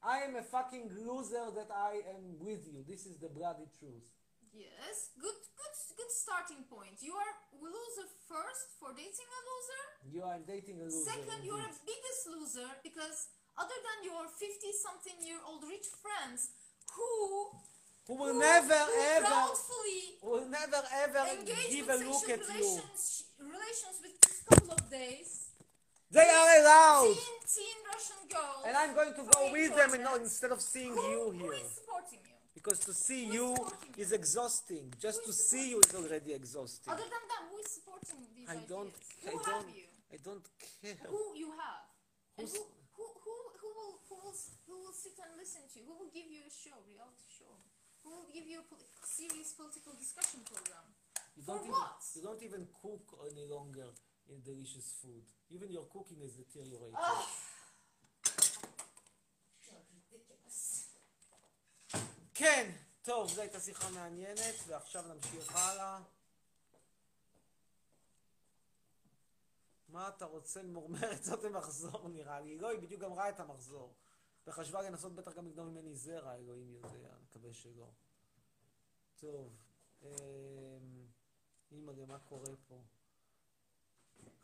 [0.07, 2.87] I am a fucking loser that I am with you.
[2.87, 4.07] This is the bloody truth.
[4.55, 7.03] Yes, good, good, good starting point.
[7.03, 9.85] You are a loser first for dating a loser.
[10.15, 11.11] You are dating a loser.
[11.11, 16.55] Second, you are a biggest loser because other than your 50-something year old rich friends
[16.95, 17.51] who
[18.07, 19.39] Who will who- never who ever,
[20.23, 22.79] will never ever give a look at you.
[23.43, 24.15] relations, with
[24.47, 25.51] couple of days.
[26.09, 27.15] They are allowed.
[27.15, 28.63] Teen, teen Russian girls.
[28.67, 31.53] And I'm going to go with enjoy them and instead of seeing who, you here.
[31.55, 31.63] here.
[31.63, 32.35] is supporting you?
[32.55, 33.49] Because to see Who you
[33.97, 34.93] is exhausting.
[34.99, 36.91] Just to see you is already exhausting.
[36.93, 38.91] Other than them, who is supporting these I don't,
[39.23, 39.87] Who I have don't, you?
[40.11, 40.47] I don't
[40.83, 40.99] care.
[41.07, 41.87] Who you have?
[42.39, 42.63] And who,
[42.99, 45.87] who, who, who, will, who, will, who will sit and listen to you?
[45.87, 47.55] Who will give you a show, reality show?
[48.03, 50.87] Who will give you a poli- serious political discussion program?
[51.37, 52.01] You For even, what?
[52.17, 53.93] You don't even cook any longer
[54.31, 55.25] in delicious food.
[55.51, 56.97] Even your cooking is deteriorating.
[60.11, 60.89] Ridiculous.
[62.35, 62.71] כן,
[63.03, 66.03] טוב, זו הייתה שיחה מעניינת, ועכשיו נמשיך הלאה.
[69.89, 72.59] מה אתה רוצה למורמרת זאת המחזור נראה לי?
[72.59, 73.95] לא, היא בדיוק גמרה את המחזור.
[74.47, 77.91] וחשבה לנסות בטח גם לגנוב ממני זרע, אלוהים יודע, מקווה שלא.
[79.17, 79.57] טוב,
[80.03, 80.09] אמ...
[81.73, 82.83] אימא'לה, מה קורה פה?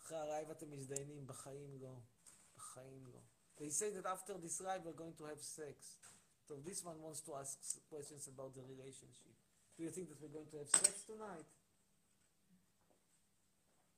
[0.01, 1.95] אחרי הלייב אתם מזדיינים, בחיים לא.
[2.56, 3.19] בחיים לא.
[3.58, 5.97] They say that after this live we're going to have sex.
[6.47, 7.58] So this one wants to ask
[7.89, 9.36] questions about the relationship.
[9.77, 11.49] Do you think that we're going to have sex tonight?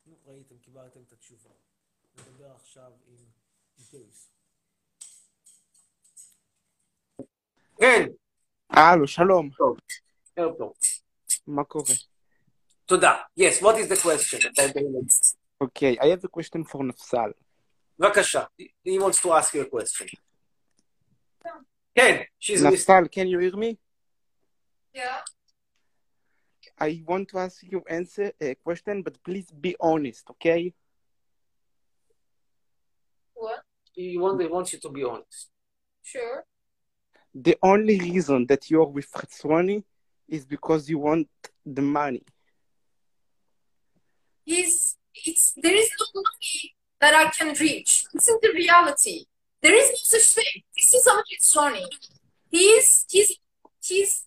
[0.06, 1.50] נו, ראיתם, קיבלתם את התשובה.
[2.18, 3.26] נדבר עכשיו עם
[3.92, 4.32] דייס.
[7.78, 8.06] כן,
[8.70, 9.50] הלו, שלום.
[10.36, 10.74] ערב טוב.
[11.48, 11.94] מה קורה?
[12.86, 13.18] תודה.
[13.40, 14.42] Yes, what is the question?
[15.62, 17.32] אוקיי, I have a question for נפסל.
[18.00, 18.44] בבקשה.
[18.88, 20.08] He wants to ask you a question.
[21.96, 22.74] כן, she's listening.
[22.74, 23.78] נפסל, can you hear me?
[24.96, 25.22] Yeah.
[26.82, 30.74] I want to ask you answer a question, but please be honest, okay?
[33.34, 33.62] What?
[33.96, 35.50] He want- he wants you to be honest.
[36.14, 36.38] Sure.
[37.48, 39.78] The only reason that you're with Chetzroni
[40.36, 41.30] is because you want
[41.78, 42.24] the money.
[44.46, 48.05] He's it's there is no money that I can reach.
[48.13, 49.27] This is the reality.
[49.63, 50.63] There is no such thing.
[50.77, 51.87] This is how it's running.
[52.51, 53.39] He's he's
[53.83, 54.27] he's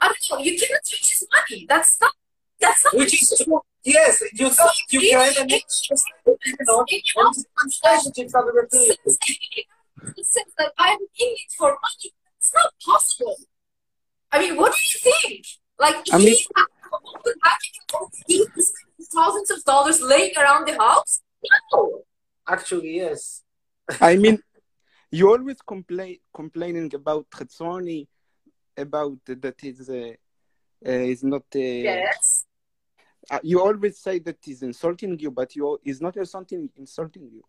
[0.00, 1.66] I don't know, you cannot reach his money.
[1.68, 2.12] That's not
[2.60, 3.60] that's not Which is true.
[3.84, 6.04] Yes, you thought you can and relationships
[8.34, 8.96] are the thing.
[10.16, 12.12] It says that I'm in it for money.
[12.38, 13.36] It's not possible.
[14.32, 15.46] I mean, what do you think?
[15.78, 16.46] Like, I mean- he
[18.26, 18.72] he has
[19.12, 21.20] thousands of dollars laying around the house?
[21.72, 22.02] No.
[22.46, 23.42] Actually, yes.
[24.00, 24.38] I mean,
[25.10, 28.06] you always complain complaining about Chetzroni,
[28.76, 30.12] about that he's uh,
[30.86, 31.42] uh, is not.
[31.54, 32.44] Uh, Yes.
[33.30, 37.42] uh, you always say that he's insulting you, but you he's not insulting insulting you.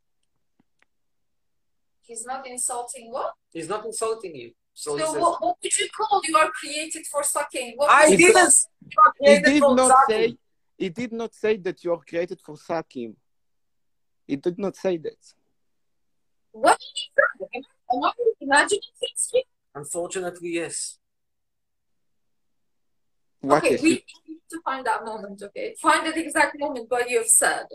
[2.02, 3.34] He's not insulting what?
[3.52, 4.52] He's not insulting you.
[4.74, 7.74] So, So, he says, what, what would you call you are created for sucking?
[7.78, 8.54] What I didn't.
[9.22, 10.32] He did not sucking.
[10.32, 10.38] say.
[10.77, 13.15] He did not say that you are created for sucking.
[14.27, 15.17] It did not say that.
[16.51, 17.65] What do you think?
[17.91, 18.11] Am I
[18.41, 19.43] imagining things here?
[19.73, 20.97] Unfortunately, yes.
[23.41, 24.03] What okay, is we it?
[24.27, 25.75] need to find that moment, okay?
[25.79, 27.67] Find that exact moment what you've said.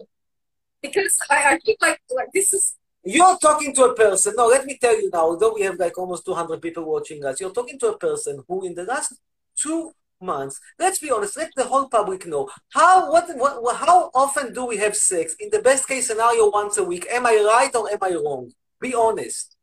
[0.82, 4.34] Because I, I feel like, like this is You're talking to a person.
[4.36, 7.40] No, let me tell you now, although we have like almost 200 people watching us,
[7.40, 9.14] you're talking to a person who, in the last
[9.54, 14.52] two months, let's be honest, let the whole public know how what, what how often
[14.52, 15.34] do we have sex?
[15.40, 17.06] In the best case scenario, once a week.
[17.10, 18.50] Am I right or am I wrong?
[18.80, 19.56] Be honest.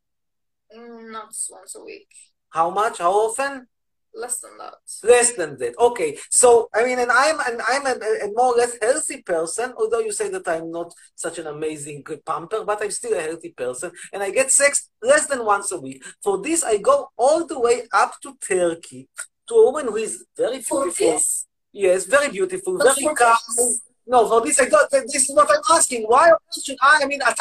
[0.75, 2.07] mm, not once a week.
[2.49, 2.99] How much?
[2.99, 3.67] How often?
[4.13, 4.73] Less than that.
[5.03, 5.77] Less than that.
[5.77, 6.17] Okay.
[6.31, 9.73] So I mean, and I'm and I'm a, a more or less healthy person.
[9.77, 13.21] Although you say that I'm not such an amazing good pumper, but I'm still a
[13.21, 16.03] healthy person, and I get sex less than once a week.
[16.23, 19.07] For this, I go all the way up to Turkey
[19.47, 21.13] to a woman who is very For beautiful.
[21.13, 21.45] this?
[21.73, 23.37] Yes, very beautiful, But very calm.
[23.57, 23.81] this?
[24.13, 24.89] No, for this I don't.
[25.13, 26.01] This is what I'm asking.
[26.13, 26.25] Why
[26.65, 26.95] should I?
[27.03, 27.31] I mean, I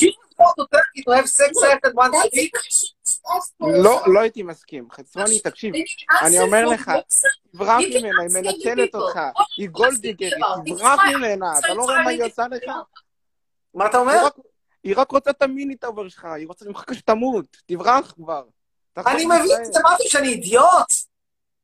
[0.00, 1.50] you go to Turkey to have sex
[1.82, 2.54] than once a week.
[3.60, 4.02] לא.
[4.06, 4.88] לא הייתי מסכים.
[4.92, 5.74] חצרוני, תקשיב,
[6.22, 6.90] אני אומר לך.
[7.52, 8.94] תברח ממנה, היא מנצלת.
[8.94, 9.18] אותך,
[9.58, 10.34] היא גולדיגרית?
[10.66, 11.58] תברח ממנה.
[11.58, 12.62] אתה לא רואה מה היא עושה לך?
[13.74, 14.28] מה אתה אומר?
[14.84, 18.42] היא רק- רוצה את המיני טאבר שלך, היא רוצה ממך שתמות, תברח כבר.
[18.93, 19.65] תחזור אני מבין, לישראל.
[19.65, 20.91] זה משהו שאני אידיוט.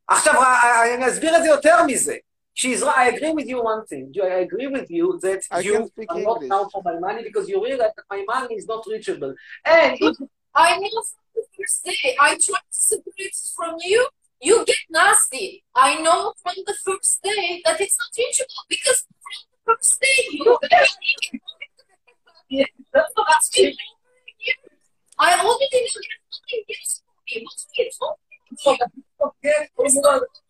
[0.08, 2.16] עכשיו, ה- אני אסביר את זה יותר מזה.
[2.58, 2.96] She's right.
[2.96, 4.06] I agree with you one thing.
[4.36, 6.50] I agree with you that I you can speak are not English.
[6.56, 9.34] now for my money because you realize that my money is not reachable.
[9.76, 10.16] And if
[10.68, 12.06] I know from the first day.
[12.28, 14.02] I tried to separate it from you.
[14.48, 15.48] You get nasty.
[15.88, 20.18] I know from the first day that it's not reachable because from the first day
[20.38, 20.46] you.
[22.94, 23.76] That's what I'm saying.
[25.26, 25.96] I already know there's
[26.36, 26.94] nothing else
[27.31, 27.47] for me.
[27.99, 28.79] What are you talking
[29.19, 29.31] about?
[29.31, 29.71] forget,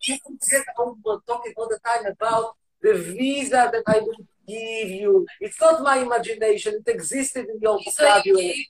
[0.01, 4.15] you forget how we're talking all the time about the visa that I will
[4.47, 5.27] give you.
[5.39, 6.81] It's not my imagination.
[6.85, 8.67] It existed in your vocabulary.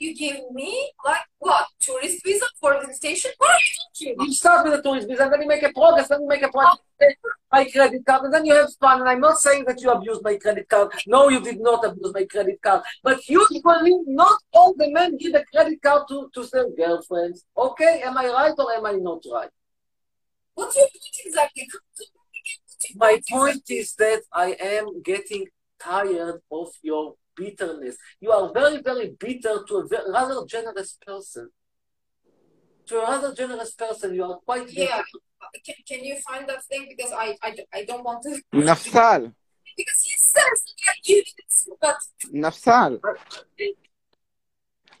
[0.00, 1.66] You give me like what?
[1.78, 3.30] Tourist visa for visitation?
[3.38, 4.26] What are you talking?
[4.26, 6.42] You start with a tourist visa, and then you make a progress, then you make
[6.42, 6.78] a progress,
[7.52, 7.70] my oh.
[7.70, 9.00] credit card, and then you have fun.
[9.00, 10.92] And I'm not saying that you abused my credit card.
[11.06, 12.82] No, you did not abuse my credit card.
[13.02, 13.62] But usually,
[14.06, 17.44] not all the men give a credit card to, to their girlfriends.
[17.56, 19.50] Okay, am I right or am I not right?
[20.54, 21.68] What's your point exactly?
[22.96, 25.46] My point is that I am getting
[25.78, 27.96] tired of your bitterness.
[28.20, 31.50] You are very, very bitter to a very, rather generous person.
[32.86, 34.70] To a rather generous person, you are quite.
[34.72, 35.02] Yeah.
[35.66, 36.86] Can, can you find that thing?
[36.92, 38.32] Because I, I, I don't want to.
[38.68, 39.32] Nafsal.
[39.76, 41.96] because he says that you didn't support.
[42.44, 43.00] Nafsal.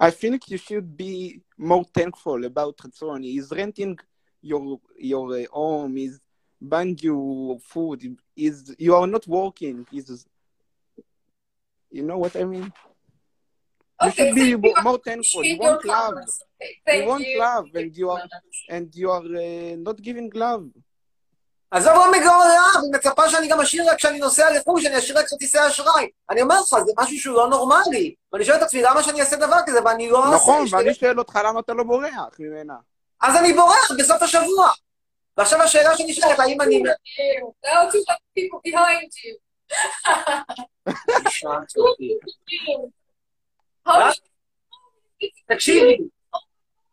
[0.08, 3.22] I think you should be more thankful about Ratzon.
[3.22, 3.98] He's renting
[4.40, 5.96] your your uh, home.
[5.96, 6.18] He's
[6.72, 8.16] buying you food.
[8.34, 9.86] Is you are not working.
[9.90, 10.26] He's
[11.96, 12.68] you know what I mean?
[14.02, 14.16] You okay.
[14.16, 14.58] should be you.
[14.86, 15.42] more thankful.
[15.44, 16.14] You want love.
[16.62, 17.38] Okay, You want you.
[17.46, 18.24] love, and you are
[18.74, 20.64] and you are uh, not giving love.
[21.72, 25.18] עזוב לא מגרון רעב, היא מצפה שאני גם אשאיר רק כשאני נוסע לחו"ל, שאני אשאיר
[25.18, 26.08] רק כרטיסי אשראי.
[26.30, 28.14] אני אומר לך, זה משהו שהוא לא נורמלי.
[28.32, 30.36] ואני שואל את עצמי, למה שאני אעשה דבר כזה, ואני לא אעשה...
[30.36, 32.74] נכון, ואני כאלה- שואל אותך למה אתה לא בורח ממנה.
[33.20, 34.68] אז אני בורח בסוף השבוע.
[35.36, 36.82] ועכשיו השאלה שנשאלת, האם אני...
[41.43, 42.93] Now two people behind you.
[43.85, 44.13] How
[45.49, 45.95] תקשיבי,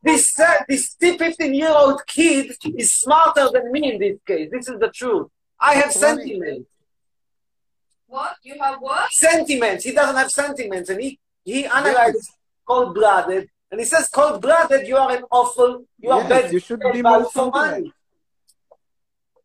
[0.03, 4.49] this, uh, this 15 year old kid is smarter than me in this case.
[4.51, 5.29] This is the truth.
[5.61, 6.19] I have That's right.
[6.19, 6.69] sentiments.
[8.09, 8.35] what?
[8.43, 9.13] You have what?
[9.13, 9.85] Sentiments.
[9.85, 10.91] He doesn't have sentiments.
[10.91, 12.31] And he, he analyzes
[12.67, 13.49] cold blooded.
[13.71, 16.81] And he says, cold blooded, you are an awful, you are Yes, bad, you should
[16.81, 17.95] bad be value more for sentiment.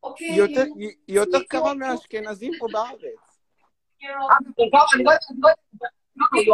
[0.05, 0.09] Money.
[0.11, 0.35] Okay.
[0.35, 3.01] יותר- you, יותר קרוב מהאשכנזים פה בארץ.
[4.03, 4.09] אני
[4.95, 5.05] אני
[6.33, 6.45] אני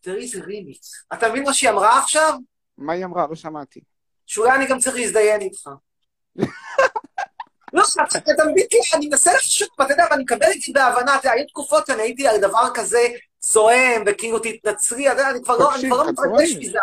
[0.00, 0.42] תראי איזה.
[1.12, 2.32] אתה מבין מה שהיא אמרה עכשיו?
[2.78, 3.26] מה היא אמרה?
[3.30, 3.80] לא שמעתי.
[4.26, 5.68] שאולי אני גם צריך להזדיין איתך.
[7.72, 11.16] לא, אתה אתה מבין, כאילו, אני מנסה לחשוב, ואתה יודע, ואני מקבל את זה בהבנה,
[11.16, 12.98] אתה היו תקופות שאני הייתי על דבר כזה
[13.52, 16.56] זועם, וכאילו תתנצרי, אני כבר לא, אני מתרגש.
[16.56, 16.78] מזה,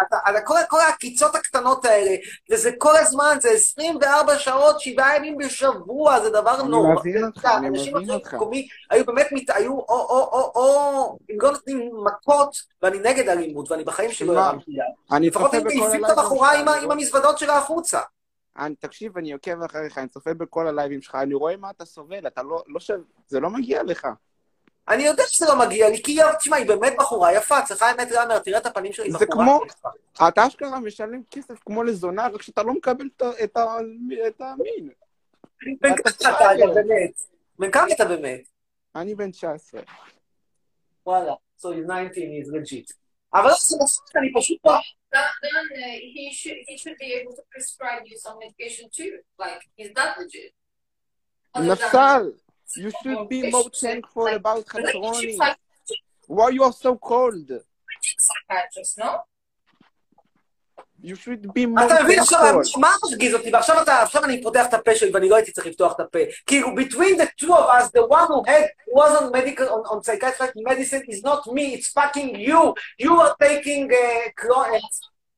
[0.46, 2.16] כל, כל העקיצות הקטנות האלה,
[2.52, 6.96] וזה כל הזמן, זה 24 שעות, שבעה ימים בשבוע, זה דבר אני נורא.
[6.96, 8.34] מבין אותך, אתה יודע, אני אנשים מבין אחרים אותך.
[8.34, 13.30] במקומי היו באמת, מת, היו או, או, או, או, אם לא נותנים מכות, ואני נגד
[13.30, 14.34] אלימות, ואני בחיים שלי לא
[14.68, 14.80] יד.
[15.12, 18.00] אני לפחות הייתי בכל מעיפים את הבחורה עם אני המזוודות שלה החוצה.
[18.58, 22.28] אני- תקשיב, אני עוקב אחריך, אני צופה בכל הלייבים שלך, אני רואה מה אתה סובל,
[22.28, 24.08] אתה לא, לא שווה, זה לא מגיע לך.
[24.90, 28.40] אני יודע שזה לא מגיע לי, כי תשמע, היא באמת בחורה יפה, צריכה האמת להאמר,
[28.40, 29.90] תראה את הפנים שלה, היא זה בחורה כמו- יפה.
[30.30, 33.06] אתה אשכרה משלם כסף כמו לזונה, רק שאתה לא מקבל
[33.44, 34.90] את המין.
[35.82, 37.12] בן אתה כמה אתה, באמת?
[37.60, 38.42] בן כמה אתה באמת?
[38.96, 39.82] אני בן 19.
[41.06, 42.94] וואלה, so he's 19, he's legit.
[43.34, 44.72] אבל לא, זה בסוף, אני פשוט לא...
[45.16, 49.14] then, uh, he should be able to prescribe you some medication too.
[49.40, 50.52] Like, is that legit?
[51.58, 52.32] נפסל,
[52.77, 55.37] you should be more thankful about חצרוני.
[56.29, 57.51] Why you are so cold?
[58.19, 59.11] psychiatrist, no?
[61.03, 62.81] You should be more אתה מבין עכשיו, thankful.
[62.81, 63.51] מה מרגיז אותי?
[63.53, 66.19] ועכשיו אתה, עכשיו אני פותח את הפה שלי ואני לא הייתי צריך לפתוח את הפה.
[66.47, 70.03] כאילו, between the two of us, the one who had, was on medical, on, on
[70.03, 72.75] psychiatric medicine is not me, it's fucking you.
[72.99, 74.81] You are taking, uh, clo- uh,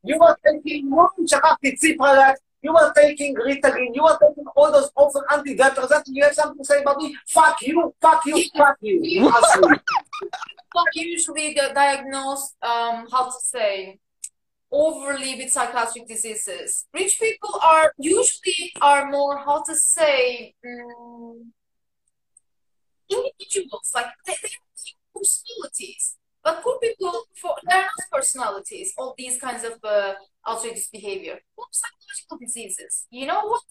[0.04, 0.90] you are taking,
[1.26, 3.93] שכחתי, ציפרלקס, you are taking Ritalin.
[3.93, 5.89] You are taking all those awful antidepressants.
[5.89, 7.15] That you have something to say about me?
[7.27, 7.93] Fuck you!
[8.01, 8.43] Fuck you!
[8.55, 9.29] Fuck you!
[10.73, 11.05] Fuck you!
[11.07, 12.55] Usually get diagnosed.
[12.61, 13.99] Um, how to say?
[14.71, 16.87] Overly with psychiatric diseases.
[16.93, 21.53] Rich people are usually are more how to say um,
[23.09, 23.91] individuals.
[23.93, 26.17] Like they, they have.
[26.47, 28.88] But poor people, for they're not personalities.
[28.97, 30.13] All these kinds of uh,
[30.49, 31.38] outrageous behavior.
[31.57, 32.93] What psychological diseases?
[33.17, 33.69] You know what?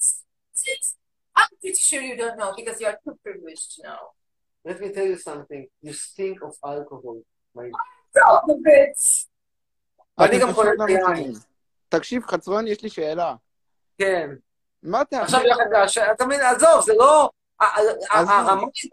[1.39, 4.03] I'm pretty sure you don't know because you are too privileged to know.
[4.69, 7.19] Let me tell you something, you stink of alcohol.
[7.55, 7.71] my-.
[10.19, 11.01] ואני אתם גם לא היין.
[11.11, 11.33] מבינים.
[11.89, 13.35] תקשיב, חצרון, יש לי שאלה.
[13.99, 14.31] כן.
[14.83, 15.23] מה אתה...
[15.23, 17.31] עכשיו אתה מבין, עזוב, זה לא...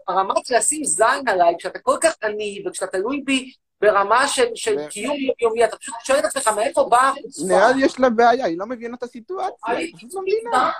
[0.08, 3.52] הרמה של לשים זין עליי, כשאתה כל כך עני, וכשאתה תלוי בי
[3.84, 7.46] ברמה של של קיום יומי, אתה פשוט שואל את עצמך, מאיפה באה החוצפה?
[7.48, 10.70] נראה לי יש לה בעיה, היא לא מבינה את הסיטואציה, היא פשוט לא מבינה.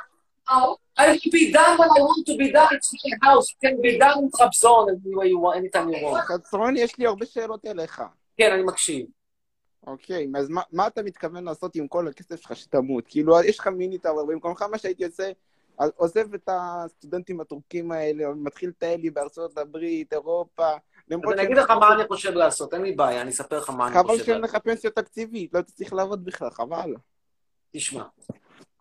[0.98, 3.76] I will be done when I want to be done, it's my house, it can
[3.86, 4.30] be done in
[5.42, 6.24] want, anytime you want.
[6.24, 8.02] חצרון, יש לי הרבה שאלות אליך.
[8.36, 9.06] כן, אני מקשיב.
[9.86, 13.04] אוקיי, אז מה, מה אתה מתכוון לעשות עם כל הכסף שלך שתמות?
[13.06, 15.30] כאילו, יש לך מיני טאוור, במקומך מה שהייתי עושה,
[15.96, 20.70] עוזב את הסטודנטים הטורקים האלה, מתחיל לטייל לי בארצות הברית, אירופה,
[21.10, 23.86] אז אני אגיד לך מה אני חושב לעשות, אין לי בעיה, אני אספר לך מה
[23.86, 24.56] אני חבל חושב שאין לעשות.
[24.56, 26.94] לך פנסיה תקציבית, לא צריך לעבוד בכלל, חבל.
[27.70, 28.04] תשמע,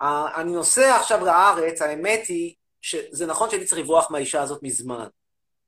[0.01, 5.05] אה, אני נוסע עכשיו לארץ, האמת היא שזה נכון שהייתי צריך לברוח מהאישה הזאת מזמן,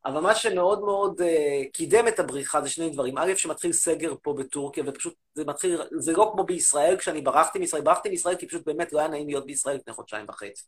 [0.05, 3.17] אבל מה שמאוד מאוד uh, קידם את הבריחה זה שני דברים.
[3.17, 7.81] א', שמתחיל סגר פה בטורקיה, ופשוט זה מתחיל, זה לא כמו בישראל, כשאני ברחתי מישראל,
[7.81, 10.63] ברחתי מישראל כי פשוט באמת לא היה נעים להיות בישראל לפני חודשיים וחצי.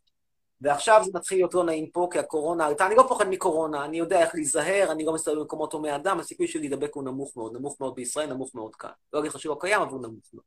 [0.60, 2.86] ועכשיו זה מתחיל להיות לא נעים פה, כי הקורונה עלתה.
[2.86, 6.46] אני לא פוחד מקורונה, אני יודע איך להיזהר, אני לא מסתובב במקומות הומי אדם, הסיכוי
[6.48, 8.90] שלי להידבק הוא נמוך מאוד, נמוך מאוד בישראל, נמוך מאוד כאן.
[9.12, 10.44] לא אגיד לך שהוא לא קיים, אבל הוא נמוך מאוד.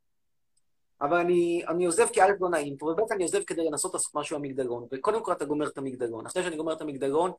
[1.02, 4.15] אבל אני, אני עוזב כי א' לא נעים פה, וב' אני עוזב כדי לנסות לעשות
[4.15, 4.88] משהו במגדלון.
[4.91, 6.26] וקודם כל אתה גומר את המגדלון.
[6.26, 7.32] אחרי שאני גומר את המגדלון,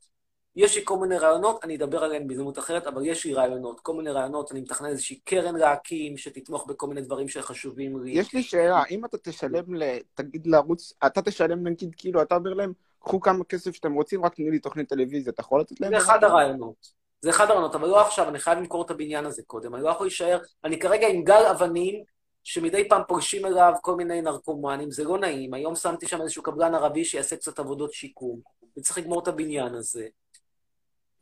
[0.55, 3.79] יש לי כל מיני רעיונות, אני אדבר עליהן בהזדמנות אחרת, אבל יש לי רעיונות.
[3.79, 8.11] כל מיני רעיונות, אני מתכנן איזושהי קרן להקים, שתתמוך בכל מיני דברים שחשובים לי.
[8.11, 9.83] יש לי שאלה, אם אתה תשלם, ל...
[10.13, 14.35] תגיד לערוץ, אתה תשלם נגיד, כאילו, אתה אומר להם, קחו כמה כסף שאתם רוצים, רק
[14.35, 15.91] תנו לי תוכנית טלוויזיה, אתה יכול לתת להם?
[15.91, 17.03] זה אחד הרעיונות.
[17.21, 19.75] זה אחד הרעיונות, אבל לא עכשיו, אני חייב למכור את הבניין הזה קודם.
[19.75, 22.03] אני לא יכול להישאר, אני כרגע עם גל אבנים,
[22.43, 25.53] שמדי פעם פולשים אליו כל מיני נרקומנים, זה לא נעים.
[25.53, 28.39] היום שמתי שם איזשהו קבלן ערבי שיעשה קצת עבודות שיקום,
[28.77, 30.07] וצריך לגמור את הבניין הזה.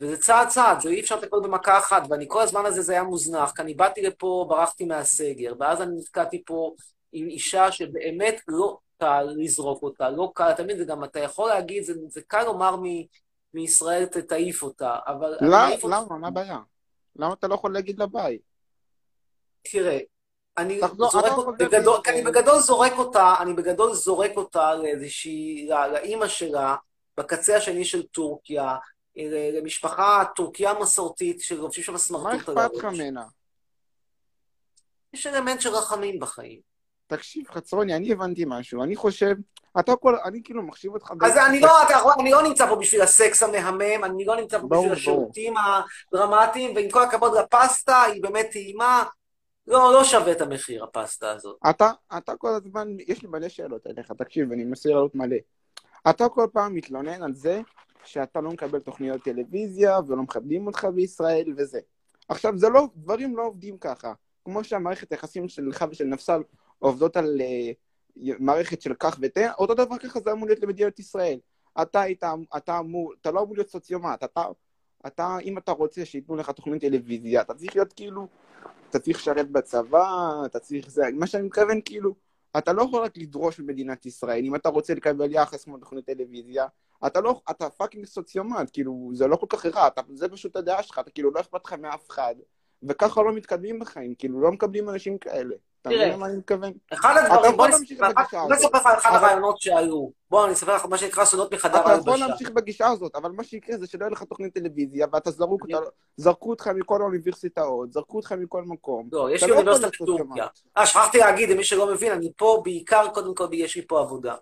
[0.01, 3.03] וזה צעד צעד, זה אי אפשר לטפל במכה אחת, ואני כל הזמן הזה זה היה
[3.03, 6.73] מוזנח, כי אני באתי לפה, ברחתי מהסגר, ואז אני נתקעתי פה
[7.11, 11.83] עם אישה שבאמת לא קל לזרוק אותה, לא קל, מבין, זה גם, אתה יכול להגיד,
[11.83, 12.83] זה, זה קל לומר מ,
[13.53, 15.37] מישראל, תעיף אותה, אבל...
[15.41, 16.17] לא, מעיף אותה- למה?
[16.17, 16.57] מה הבעיה?
[17.15, 18.37] למה אתה לא יכול להגיד לביי?
[19.71, 19.99] תראה,
[20.57, 21.99] אני תחזור, זורק אתה אותה, בגדול.
[22.07, 26.75] אני בגדול זורק אותה, אני בגדול זורק אותה לאיזושהי, לא- לאימא שלה,
[27.17, 28.75] בקצה השני של טורקיה,
[29.53, 32.99] למשפחה טורקיה מסורתית שלובשים שם מה סמרטוט על אכפת לך הראש.
[32.99, 33.23] ממנה?
[35.13, 36.59] יש אלמנט של רחמים בחיים.
[37.07, 38.83] תקשיב, חצרוני, אני הבנתי משהו.
[38.83, 39.35] אני חושב,
[39.79, 41.13] אתה כל, אני כאילו מחשיב אותך...
[41.21, 44.67] אז אני לא, אתה אני לא נמצא פה בשביל הסקס המהמם, אני לא נמצא פה
[44.67, 44.97] ברור, בשביל.
[44.97, 45.53] השירותים
[46.13, 49.03] הדרמטיים, ועם כל הכבוד לפסטה, היא באמת טעימה.
[49.67, 51.57] לא, לא שווה את המחיר, הפסטה הזאת.
[51.69, 55.37] אתה, אתה כל הזמן, יש לי מלא שאלות אליך, תקשיב, אני מנסה לעלות מלא.
[56.09, 57.61] אתה כל פעם מתלונן על זה
[58.05, 61.79] שאתה לא מקבל תוכניות טלוויזיה ולא מכבדים אותך בישראל וזה.
[62.29, 64.13] עכשיו, זה לא, דברים לא עובדים ככה.
[64.45, 66.41] כמו שהמערכת היחסים שלך ושל נפסל
[66.79, 71.39] עובדות על אה, מערכת של קח ותן, אותו דבר ככה זה אמור להיות למדינת ישראל.
[71.81, 72.23] אתה היית,
[72.57, 74.43] אתה אמור, אתה לא אמור להיות סוציומט, אתה,
[75.07, 78.27] אתה, אם אתה רוצה שייתנו לך תוכנית טלוויזיה, אתה צריך להיות כאילו,
[78.89, 82.15] אתה צריך לשרת בצבא, אתה צריך זה, מה שאני מתכוון כאילו,
[82.57, 86.67] אתה לא יכול רק לדרוש ממדינת ישראל, אם אתה רוצה לקבל יחס כמו תוכנית טלוויזיה,
[87.07, 90.83] אתה לא, אתה fucking סוציומט, כאילו, זה לא כל כך רע, אתה, זה פשוט הדעה
[90.83, 92.35] שלך, אתה כאילו לא אכפת לך מאף אחד,
[92.83, 95.55] וככה לא מתקדמים בחיים, כאילו, לא מקבלים אנשים כאלה.
[95.81, 96.73] אתה מבין למה אני מתכוון?
[96.93, 98.51] אחד הדברים, בוא נספר בגישה בוא הזאת.
[98.51, 100.09] נספר לך על אחד הרעיונות שהיו.
[100.29, 102.27] בוא, אני אספר לך מה שנקרא סודות מחדר אתה יכול ההלבשה.
[102.27, 105.61] להמשיך בגישה הזאת, אבל מה שיקרה זה שלא יהיה לך תוכנית טלוויזיה, ואתה זרוק,
[106.17, 109.09] זרקו אותך מכל האוניברסיטאות, זרקו אותך מכל מקום.
[109.11, 110.47] לא, יש לי לא יכול אוניברסיטת טורקיה.
[110.77, 114.35] אה, שכחתי להגיד, למי שלא מבין, אני פה בעיקר, קודם כל, יש לי פה עבודה.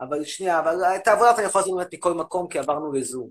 [0.00, 3.28] אבל שנייה, אבל את העבודה אני יכול לעשות באמת מכל מקום, כי עברנו לזום.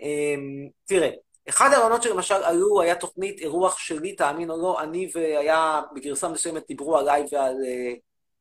[0.00, 1.10] אמ, תראה,
[1.48, 6.66] אחד הרעיונות שלמשל עלו, היה תוכנית אירוח שלי, תאמין או לא, אני והיה, בגרסה מסוימת
[6.68, 7.94] דיברו עליי ועל, אה,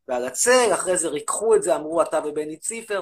[0.08, 3.02] ועל הצל, אחרי זה ריככו את זה, אמרו אתה ובני ציפר.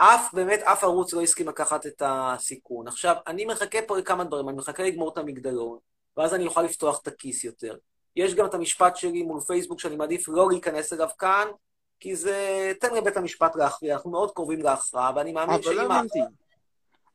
[0.00, 2.88] אף, באמת, אף ערוץ לא הסכים לקחת את הסיכון.
[2.88, 5.78] עכשיו, אני מחכה פה לכמה דברים, אני מחכה לגמור את המגדלון,
[6.16, 7.76] ואז אני אוכל לפתוח את הכיס יותר.
[8.16, 11.48] יש גם את המשפט שלי מול פייסבוק, שאני מעדיף לא להיכנס אליו כאן,
[12.00, 12.72] כי זה...
[12.80, 15.90] תן לבית המשפט להכריע, אנחנו מאוד קרובים להכרעה, ואני מאמין אבל לא שאם...
[15.90, 16.18] הבנתי.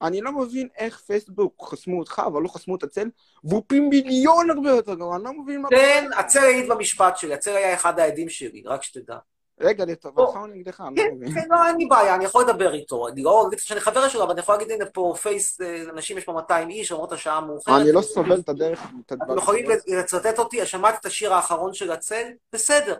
[0.01, 3.09] אני לא מבין איך פייסבוק חסמו אותך, אבל לא חסמו את הצל,
[3.43, 5.69] והוא פי מיליון הרבה יותר גרוע, אני לא מבין מה...
[5.69, 6.09] כן.
[6.17, 9.17] הצל העיד במשפט שלי, הצל היה אחד העדים שלי, רק שתדע.
[9.59, 10.83] רגע, לטובתך או נגדך?
[10.87, 11.33] אני לא כן, מבין.
[11.33, 13.07] כן, לא, אין לי בעיה, אני יכול לדבר איתו.
[13.07, 16.17] אני לא אגיד שאני חבר שלו, אבל אני יכול להגיד, הנה פה פייס, אה, אנשים,
[16.17, 17.81] יש פה 200 איש, למרות השעה המאוחרת.
[17.81, 19.65] אני לא סובל את הדרך, את אתם יכולים.
[19.87, 22.95] לצטט אותי, שמעתי את השיר האחרון של הצל, בסדר.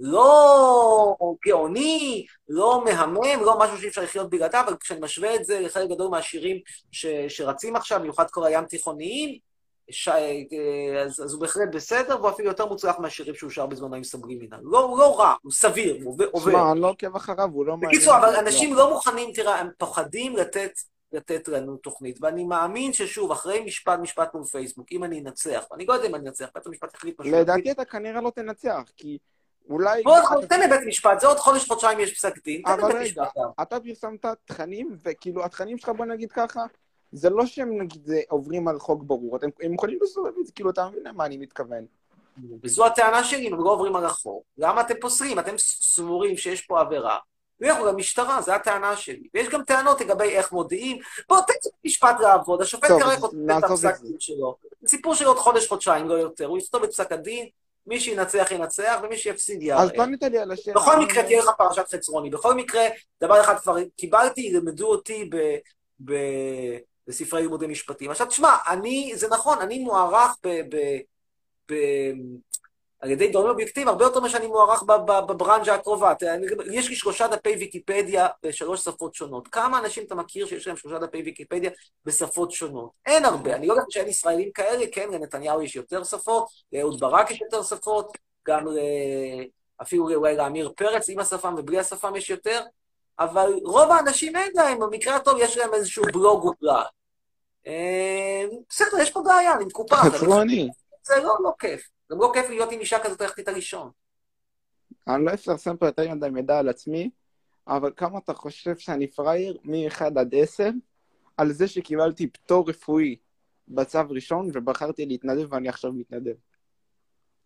[0.00, 5.60] לא גאוני, לא מהמם, לא משהו שאי אפשר לחיות בלעדיו, אבל כשאני משווה את זה
[5.60, 6.60] לחלק גדול מהשירים
[6.90, 9.38] ש, שרצים עכשיו, במיוחד כל הים תיכוניים,
[9.90, 10.08] ש...
[11.04, 14.34] אז, אז הוא בהחלט בסדר, והוא אפילו יותר מוצלח מהשירים שהוא שר בזמנו עם סברי
[14.34, 14.56] מינה.
[14.62, 16.50] לא, לא רע, הוא סביר, הוא עובר-.
[16.50, 17.98] שמע, אני לא עוקב אחריו, הוא לא מעניין.
[17.98, 18.36] בקיצור, אבל.
[18.36, 20.72] אנשים לא מוכנים, תראה, הם פוחדים לתת,
[21.12, 25.86] לתת לנו תוכנית, ואני מאמין ששוב, אחרי משפט, משפט מול פייסבוק, אם אני אנצח, ואני
[25.86, 27.32] לא יודע אם אני אנצח, בית המשפט יחליט משהו.
[27.32, 29.18] לדעתי אתה כנראה לא תנצח, כי
[29.70, 30.02] אולי...
[30.02, 30.16] בוא,
[30.48, 33.38] תן לבית משפט, זה עוד חודש, חודשיים יש פסק דין, תן אבל לבית רגע, משפט.
[33.38, 33.48] גם.
[33.62, 36.60] אתה פרסמת תכנים, וכאילו התכנים שלך, בוא נגיד ככה,
[37.12, 40.52] זה לא שהם נגיד זה עוברים על חוק ברור, אתם, הם יכולים לסובב את זה,
[40.52, 41.84] כאילו אתה מבין למה אני מתכוון.
[42.62, 44.42] וזו הטענה שלי, אם הם לא עוברים על החוק.
[44.58, 45.38] למה אתם פוסלים?
[45.38, 47.18] אתם סבורים שיש פה עבירה.
[47.60, 49.28] לכו למשטרה, זו הטענה שלי.
[49.34, 50.98] ויש גם טענות לגבי איך מודיעים.
[51.28, 54.00] בוא, תן לבית משפט לעבוד, השופט כרגע כותב את הפסק.
[54.02, 54.56] דין שלו.
[54.86, 56.46] סיפור של עוד חודש, חודשיים, לא יותר.
[56.46, 57.48] הוא יכתוב את פסק הדין,
[57.90, 59.84] מי שינצח ינצח, ומי שיפסיד יערער.
[59.84, 60.76] אז לא ענית לי על השאלה.
[60.76, 62.30] בכל מקרה תהיה לך פרשת חצרוני.
[62.30, 62.82] בכל מקרה,
[63.20, 65.36] דבר אחד כבר קיבלתי, ילמדו אותי ב,
[66.04, 66.14] ב,
[67.06, 68.10] בספרי לימודי משפטים.
[68.10, 70.76] עכשיו, תשמע, אני, זה נכון, אני מוערך ב, ב,
[71.70, 71.74] ב,
[73.00, 76.12] על ידי גורמים אובייקטיביים, הרבה יותר ממה שאני מוערך בברנז'ה הקרובה.
[76.72, 79.48] יש לי שלושה דפי ויקיפדיה בשלוש שפות שונות.
[79.48, 81.70] כמה אנשים אתה מכיר שיש להם שלושה דפי ויקיפדיה
[82.04, 82.90] בשפות שונות?
[83.06, 83.54] אין הרבה.
[83.56, 87.62] אני לא יודע שאין ישראלים כאלה, כן, לנתניהו יש יותר שפות, לאהוד ברק יש יותר
[87.62, 88.78] שפות, גם ל...
[89.82, 92.60] אפילו אולי לעמיר פרץ, עם השפם ובלי השפם יש יותר,
[93.18, 96.82] אבל רוב האנשים אין להם, במקרה הטוב יש להם איזשהו בלוג אולי.
[97.66, 100.02] אה, בסדר, יש פה בעיה, אני מקופח.
[101.02, 101.88] זה לא, לא כיף.
[102.10, 103.90] גם לא כיף להיות עם אישה כזאת, ללכת איתה לישון.
[105.08, 107.10] אני לא אפרסם פה יותר מדי מידע על עצמי,
[107.66, 110.70] אבל כמה אתה חושב שאני פראייר מ-1 עד 10
[111.36, 113.16] על זה שקיבלתי פטור רפואי
[113.68, 116.34] בצו ראשון ובחרתי להתנדב ואני עכשיו מתנדב?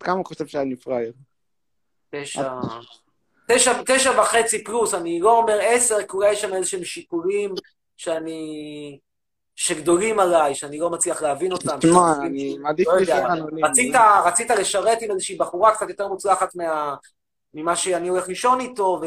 [0.00, 1.12] כמה אתה חושב שאני פראייר?
[2.10, 2.50] תשע...
[3.48, 7.54] תשע, תשע וחצי פלוס, אני לא אומר עשר, כי אולי יש שם איזשהם שיקולים
[7.96, 8.98] שאני...
[9.56, 11.76] שגדולים עליי, שאני לא מצליח להבין אותם.
[11.80, 13.62] תשמע, אני מעדיף לא יודע, להישאר אנונימי.
[13.62, 13.94] רצית,
[14.24, 16.94] רצית לשרת עם איזושהי בחורה קצת יותר מוצלחת מה...
[17.56, 19.06] ממה שאני הולך לישון איתו, ו...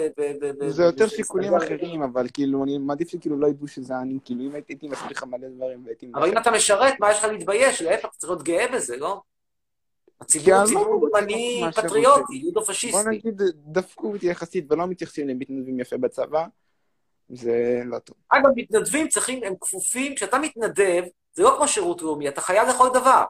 [0.60, 1.56] ו, זה יותר שיקולים.
[1.56, 5.24] אחרים, אבל כאילו, אני מעדיף שכאילו לא ידעו שזה אני, כאילו, אם הייתי מסביר לך
[5.24, 6.12] מלא דברים והייתי...
[6.16, 7.82] אבל אם אתה משרת, מה יש לך להתבייש?
[7.82, 9.22] להפך, צריך להיות גאה בזה, לא?
[10.22, 11.82] הציבור ציבור שרוצה.
[11.82, 13.10] פטריוטי, בוא יודו-פשיסטי.
[13.10, 16.46] נגיד, דפקו אותי יחסית ולא מתייחסים למתנדבים יפה בצבא,
[17.30, 18.18] זה לא טוב.
[18.30, 21.04] אגב, מתנדבים צריכים, הם כפופים, כשאתה מתנדב,
[21.34, 23.24] זה לא כמו שירות לאומי, אתה חייב לכל דבר.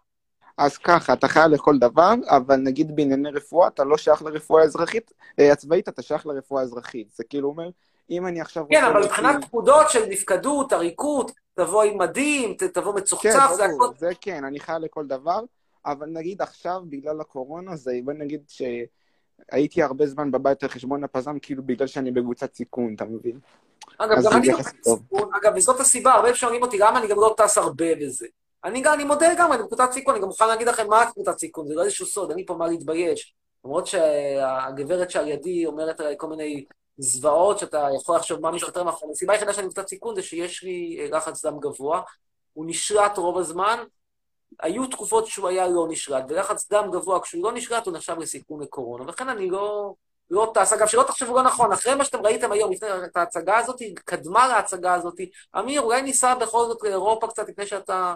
[0.58, 5.12] אז ככה, אתה חייב לכל דבר, אבל נגיד בענייני רפואה, אתה לא שייך לרפואה האזרחית,
[5.39, 7.12] אה, הצבאית, אתה שייך לרפואה האזרחית.
[7.14, 7.70] זה כאילו אומר,
[8.10, 12.54] אם אני עכשיו כן, רוצה אבל להוציא- מבחינת פקודות של נפקדות, עריקות, תבוא עם מדים,
[12.74, 13.93] תבוא כן, מצוחצח, זה ברור, הכל.
[13.98, 15.39] זה כן, אני חייב לכל דבר,
[15.86, 21.39] אבל נגיד עכשיו, בגלל הקורונה, זה בוא נגיד שהייתי הרבה זמן בבית על חשבון הפזם,
[21.41, 23.39] כאילו בגלל שאני בקבוצת סיכון, אתה מבין?
[23.98, 25.00] אגב, גם אני לא טוב.
[25.00, 28.28] בסיכון, אגב, וזאת הסיבה, הרבה שואלים אותי למה אני גם לא טס הרבה בזה.
[28.64, 31.39] אני גם, אני מודה לגמרי, אני בקבוצת סיכון, אני גם מוכן להגיד לכם מה קבוצת
[31.39, 33.34] סיכון, זה לא איזשהו סוד, אין לי פה מה להתבייש.
[33.66, 36.66] למרות שהגברת שעל ידי אומרת עליי כל מיני
[36.98, 39.12] זוועות, שאתה יכול לחשוב מה מסתתר מאחורי.
[39.12, 42.02] הסיבה היחידה שאני בקבוצת סיכון זה שיש לי אה, לחץ דם גבוה,
[42.54, 43.84] הוא נשלט רוב הזמן,
[44.60, 48.62] היו תקופות שהוא היה לא נשלט, ולחץ דם גבוה, כשהוא לא נשלט, הוא נחשב לסיכון
[48.62, 49.93] לקורונה, ולכן אני לא,
[50.32, 50.74] לא טס.
[50.74, 54.48] אגב, שלא תחשבו לא נכון, אחרי מה שאתם ראיתם היום, לפני את ההצגה הזאת, קדמה
[54.48, 55.16] להצגה הזאת,
[55.60, 58.16] אמיר, אולי ניסע בכל זאת לאירופה קצת לפני שאתה,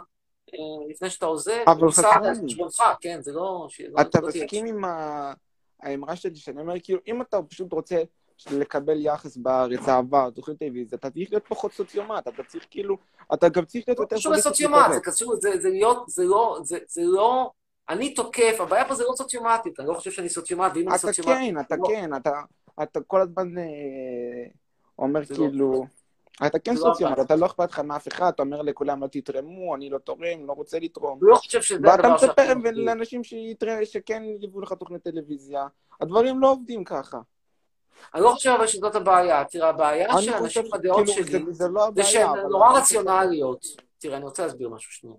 [0.53, 2.45] אה, לפני שאתה עוזב, אבל ניסע חכם.
[2.45, 3.66] חשבונך, כן, זה לא...
[3.70, 4.84] ש- לא- אתה לא מסכים עם
[5.84, 8.01] האמרה שלי, שאני אומר, כאילו, אם אתה פשוט רוצה
[8.51, 12.97] לקבל יחס בארץ, אהבה, תוכנית טלוויזיה, אתה צריך להיות פחות סוציומט, אתה צריך כאילו,
[13.34, 14.99] אתה גם צריך להיות לא יותר קשור פוליטיקלי לסוציומט, זה.
[14.99, 17.51] קשור, זה, זה להיות, זה לא, זה, זה לא,
[17.89, 21.07] אני תוקף, הבעיה פה זה לא סוציומטית, אני לא חושב שאני סוציומט, ואם אני אתה
[21.07, 21.29] סוציומט...
[21.38, 21.88] כן, אתה לא.
[21.88, 22.41] כן, אתה,
[22.84, 23.63] אתה כל הזמן אה,
[24.99, 25.86] אומר לא- כאילו,
[26.47, 27.19] אתה כן לא סוציומט.
[27.19, 30.53] אתה לא אכפת לך מאף אחד, אתה אומר לכולם לא תתרמו, אני לא תורם, לא
[30.53, 31.19] רוצה לתרום.
[31.21, 32.86] לא חושב שזה ואתה הדבר מצפה שאנחנו עושים.
[32.86, 33.21] לאנשים
[33.84, 35.67] שכן יביאו לך תוכנית טלוויזיה.
[36.01, 37.19] הדברים לא עובדים ככה.
[38.15, 39.43] אני לא חושב אבל שזאת הבעיה.
[39.45, 42.39] תראה, הבעיה אני של חושב, אנשים בדעות כאילו, שלי, זה- זה לא זה שהן.
[42.49, 43.65] נורא רציונליות.
[43.99, 45.15] תראה, אני רוצה להסביר משהו שנייה.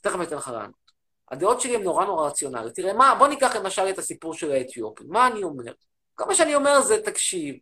[0.00, 0.87] תכף אתן לך לענות.
[1.30, 2.74] הדעות שלי הן נורא נורא רציונליות.
[2.74, 5.06] תראה, מה, בוא ניקח למשל את הסיפור של האתיופים.
[5.10, 5.72] מה אני אומר?
[6.14, 7.54] כל מה שאני אומר זה, תקשיב,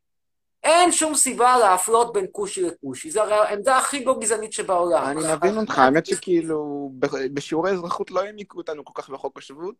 [0.62, 3.10] אין שום סיבה להפלות בין כושי לכושי.
[3.10, 5.04] זו הרי העמדה הכי לא גזענית שבעולם.
[5.04, 6.90] אני מבין אותך, האמת שכאילו,
[7.34, 9.74] בשיעורי אזרחות לא העמיקו אותנו כל כך בחוק השבות,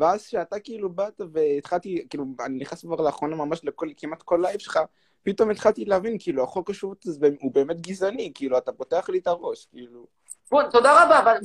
[0.00, 4.60] ואז שאתה כאילו באת והתחלתי, כאילו, אני נכנס כבר לאחרונה ממש לכל, כמעט כל live
[4.60, 4.78] שלך,
[5.22, 7.04] פתאום התחלתי להבין, כאילו, החוק השבות
[7.40, 10.06] הוא באמת גזעני, כאילו, אתה פותח לי את הראש, כאילו.
[10.54, 11.36] בוא, תודה רבה, אבל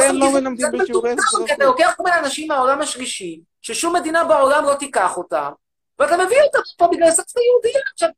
[0.00, 1.46] זה לא מלמדים זה בשיעורי אזרחות.
[1.46, 5.50] כי אתה לוקח כל מיני אנשים מהעולם השלישי, ששום מדינה בעולם לא תיקח אותם,
[5.98, 7.82] ואתה מביא אותם פה בגלל סבתא יהודייה.
[7.92, 8.08] עכשיו,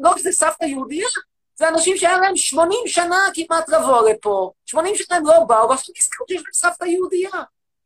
[0.00, 1.08] לא רק שזה סבתא יהודייה,
[1.54, 5.94] זה אנשים שהיה להם 80 שנה כמעט לבוא לפה, 80 שנה הם לא באו, ועכשיו
[5.98, 7.30] נזכרו שיש להם סבתא יהודייה.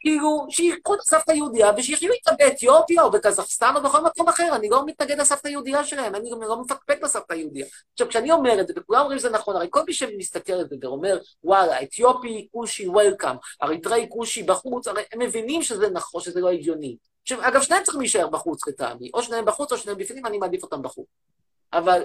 [0.01, 4.69] כאילו, שיקחו את הסבתא היהודייה ושיחיו איתה באתיופיה או בקזחסטן או בכל מקום אחר, אני
[4.69, 7.67] לא מתנגד לסבתא היהודייה שלהם, אני גם לא מפקפק בסבתא היהודייה.
[7.93, 10.77] עכשיו, כשאני אומר את זה, וכולם אומרים שזה נכון, הרי כל מי שמסתכל על זה
[10.83, 16.51] ואומר, וואלה, אתיופי, כושי, וולקאם, אריתראי, כושי, בחוץ, הרי הם מבינים שזה נכון, שזה לא
[16.51, 16.97] הגיוני.
[17.23, 20.63] עכשיו, אגב, שניהם צריכים להישאר בחוץ לטעמי, או שניהם בחוץ או שניהם בפנים, אני מעדיף
[20.63, 21.07] אותם בחוץ.
[21.73, 22.03] אבל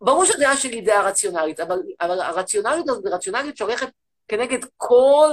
[0.00, 3.88] ברור שהדעה שלי היא דעה רציונלית, אבל, אבל הרציונליות הזאת היא רציונליות שהולכת
[4.30, 5.32] כנגד כל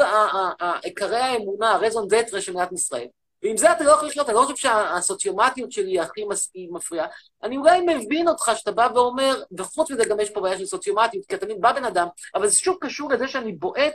[0.83, 3.07] עיקרי האמונה, הרזון דטרה של מדינת ישראל.
[3.43, 6.25] ועם זה אתה לא יכול לחיות, אני לא חושב שהסוציומטיות שלי היא הכי
[6.71, 7.07] מפריעה.
[7.43, 11.25] אני אולי מבין אותך שאתה בא ואומר, וחוץ מזה גם יש פה בעיה של סוציומטיות,
[11.25, 13.93] כי תמיד בא בן אדם, אבל זה שוב קשור לזה שאני בועט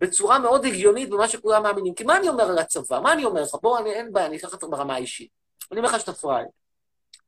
[0.00, 1.94] בצורה מאוד הגיונית במה שכולם מאמינים.
[1.94, 3.00] כי מה אני אומר על הצבא?
[3.00, 3.54] מה אני אומר לך?
[3.62, 5.30] בוא, אני, אין בעיה, אני אקח אותך ברמה האישית.
[5.72, 6.48] אני אומר לך שאתה פראייר.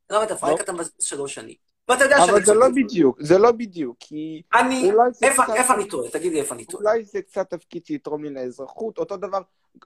[0.09, 0.53] למה אתה פראייר?
[0.53, 0.57] לא.
[0.57, 1.55] כי אתה מבזבז שלוש שנים.
[1.89, 2.67] ואתה יודע אבל שאני זה לא.
[2.75, 4.91] בדיוק, זה לא בדיוק, כי אני...
[5.23, 6.09] איפה אני טועה?
[6.11, 6.83] תגיד לי איפה אני טועה.
[6.83, 9.41] אולי זה קצת תפקיד שיתרום לי לאזרחות, אותו דבר,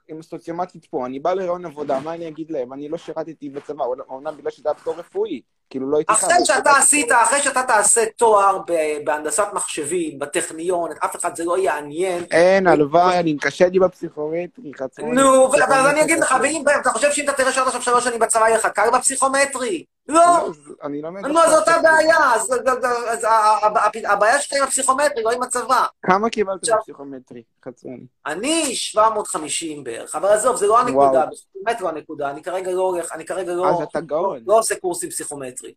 [0.07, 2.73] עם סוציומטית פה, אני בא לרעיון עבודה, מה אני אגיד להם?
[2.73, 6.71] אני לא שירתתי בצבא, אומנם בגלל שזה היה פטור רפואי, כאילו לא הייתי אחרי שאתה
[6.71, 8.59] עשית, אחרי שאתה תעשה תואר
[9.03, 12.23] בהנדסת מחשבים, בטכניון, אף אחד זה לא יעניין.
[12.31, 13.37] אין, הלוואי, אני
[13.71, 15.11] לי בפסיכומטרי, חצרוני.
[15.11, 18.19] נו, אז אני אגיד לך, ואם אתה חושב שאם אתה תראה שעוד עכשיו שלוש שנים
[18.19, 19.85] בצבא יהיה לך קל בפסיכומטרי?
[20.07, 20.15] לא!
[20.15, 20.51] לא,
[20.83, 21.25] אני לומד...
[21.25, 23.27] נו, אז אותה בעיה, אז
[24.05, 25.85] הבעיה שלך עם הפסיכומטרי, לא עם הצבא.
[26.05, 27.43] כמה קיבלת בפסיכומטרי?
[27.65, 28.05] חצרוני.
[28.25, 33.11] אני 750 בערך, אבל עזוב, זה לא הנקודה, באמת לא הנקודה, אני כרגע לא הולך,
[33.11, 33.69] אני כרגע לא...
[33.69, 34.39] אז אתה גאון.
[34.47, 35.11] לא עושה קורסים
[35.59, 35.73] פסיכומטרי.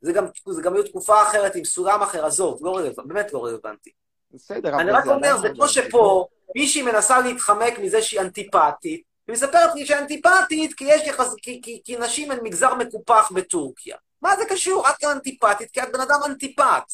[0.00, 3.44] זה גם, זה גם היו תקופה אחרת עם סולם אחר, עזוב, לא רלוונטי, באמת לא
[3.44, 3.90] רלוונטי.
[4.30, 6.26] בסדר, אני רק אומר, זה לא כמו שפה,
[6.56, 11.60] מישהי מנסה להתחמק מזה שהיא אנטיפטית, היא מספרת לי שהיא אנטיפטית כי, יש יחס, כי,
[11.62, 13.96] כי, כי נשים הן מגזר מקופח בטורקיה.
[14.22, 14.88] מה זה קשור?
[14.90, 16.92] את כאן אנטיפטית כי את בן אדם אנטיפט.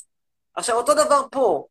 [0.54, 1.66] עכשיו, אותו דבר פה,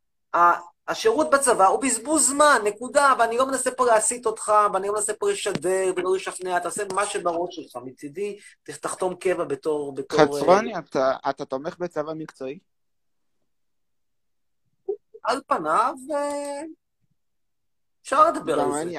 [0.88, 5.14] השירות בצבא הוא בזבוז זמן, נקודה, ואני לא מנסה פה להסיט אותך, ואני לא מנסה
[5.14, 9.96] פה לשדר ולא לשכנע, תעשה מה שבראש שלך, מצידי, תחתום קבע בתור...
[9.96, 12.60] בתור חצרוני, אתה- אתה תומך בצבא מקצועי?
[15.24, 16.62] על פניו, אה,
[18.04, 18.82] אפשר לדבר על זה.
[18.82, 18.98] אני,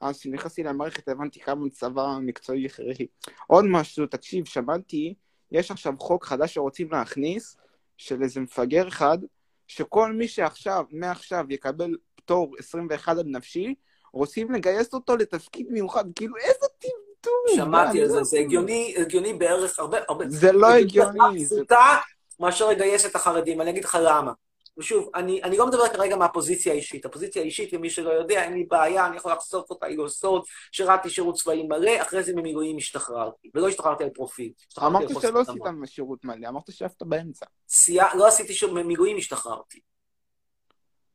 [0.00, 3.06] אז כשנכנסתי למערכת הבנתי כמה צבא מקצועי הכרחי.
[3.46, 5.14] עוד משהו, תקשיב, שמעתי,
[5.52, 7.56] יש עכשיו חוק חדש שרוצים להכניס,
[7.96, 9.18] של איזה מפגר אחד,
[9.66, 13.74] שכל מי שעכשיו, מעכשיו יקבל פטור 21 עד נפשי,
[14.12, 17.56] רוצים לגייס אותו לתפקיד מיוחד, כאילו איזה טמטום.
[17.56, 20.24] שמעתי על זה, לא- זה הגיוני, הגיוני בערך הרבה, הרבה.
[20.28, 21.96] זה לא הגיוני, זה- פשוטה
[22.40, 24.32] מאשר לגייס את החרדים, אני אגיד לך למה.
[24.78, 27.04] ושוב, אני, אני לא מדבר כרגע מהפוזיציה האישית.
[27.04, 30.42] הפוזיציה האישית, למי שלא יודע, אין לי בעיה, אני יכול לחשוף אותה, היא לא סוד,
[30.72, 33.50] שירתי שירות צבאי מלא, אחרי זה ממילואים השתחררתי.
[33.54, 34.52] ולא השתחררתי על פרופיל.
[34.68, 35.40] השתחררתי על אמרת חוסר שלא.
[35.40, 35.62] עשית
[35.94, 37.46] שירות מלא, אמרת שעפת באמצע.
[37.68, 39.80] סייע- לא עשיתי שום, ממילואים השתחררתי.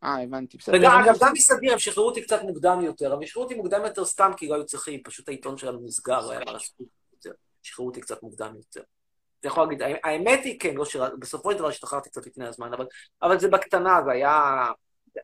[0.03, 0.78] אה, הבנתי, בסדר.
[0.80, 4.05] וגם, אגב, גם מסדיר, הם שחררו אותי קצת מוקדם יותר, אבל שחררו אותי מוקדם יותר
[4.05, 6.76] סתם כי לא היו צריכים, פשוט העיתון שלנו נסגר, לא היה מה לעשות
[7.14, 7.32] יותר.
[7.64, 8.82] שחררו אותי קצת מוקדם יותר.
[9.42, 12.74] אתה יכול להגיד, האמת- היא, כן, לא שירת, בסופו של דבר השתחררתי קצת לפני הזמן,
[12.74, 12.86] אבל,
[13.22, 14.66] אבל זה בקטנה, זה היה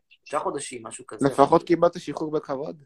[0.08, 1.26] שלושה חודשים, משהו כזה.
[1.28, 2.82] לפחות קיבלת שחרור בכבוד.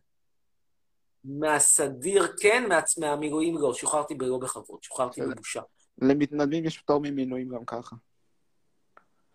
[1.25, 5.21] מהסדיר כן, מה, מהמילואים לא, שוחררתי בלא בכבוד, שוחררתי.
[5.23, 5.61] בבושה.
[6.03, 7.97] למתנדבים יש פטור ממינויים גם ככה.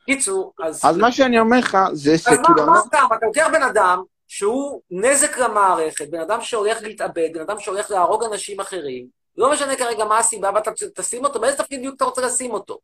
[0.06, 0.82] קיצור, אז...
[0.86, 2.42] אז מה שאני אומר לך זה אז שכאילו...
[2.42, 6.82] מה, אני מה לא- אתה, אתה לוקח בן אדם שהוא נזק למערכת, בן אדם שהולך
[6.82, 9.08] להתאבד, בן אדם שהולך להרוג אנשים אחרים,
[9.38, 12.80] לא משנה כרגע מה הסיבה, ואתה תשים אותו, באיזה תפקיד בדיוק אתה רוצה לשים אותו?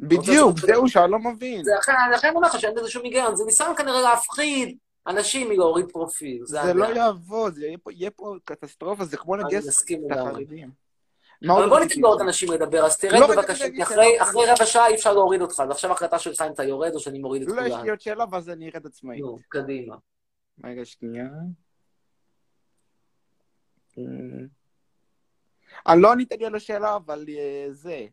[0.00, 1.64] בדיוק, זהו שאני לא מבין.
[1.64, 4.76] זה לכן לכן אני אומר לך שאין בזה שום היגיון, זה ניסיון כנראה להפחיד
[5.06, 6.42] אנשים מלהוריד פרופיל.
[6.44, 6.74] זה.
[6.74, 7.58] לא יעבוד,
[7.90, 9.88] יהיה פה- קטסטרופה, זה כמו לגייס את.
[10.10, 10.70] החרדים.
[11.50, 12.20] אבל בוא ניתן לעוד?
[12.20, 14.22] אנשים לדבר, אז תרד לא, בבקשה, כי אחרי.
[14.22, 17.00] אחרי רבע שעה אי אפשר להוריד אותך, אז עכשיו החלטה שלך אם אתה יורד או
[17.00, 17.84] שאני מוריד את לא, יש כולם.
[17.84, 19.20] לי עוד שאלה ואז אני ארד עצמאית.
[19.20, 19.96] נו, קדימה.
[20.64, 21.28] רגע, שנייה.
[25.86, 28.06] אני לא ענית לי על השאלה, אבל אה, זה.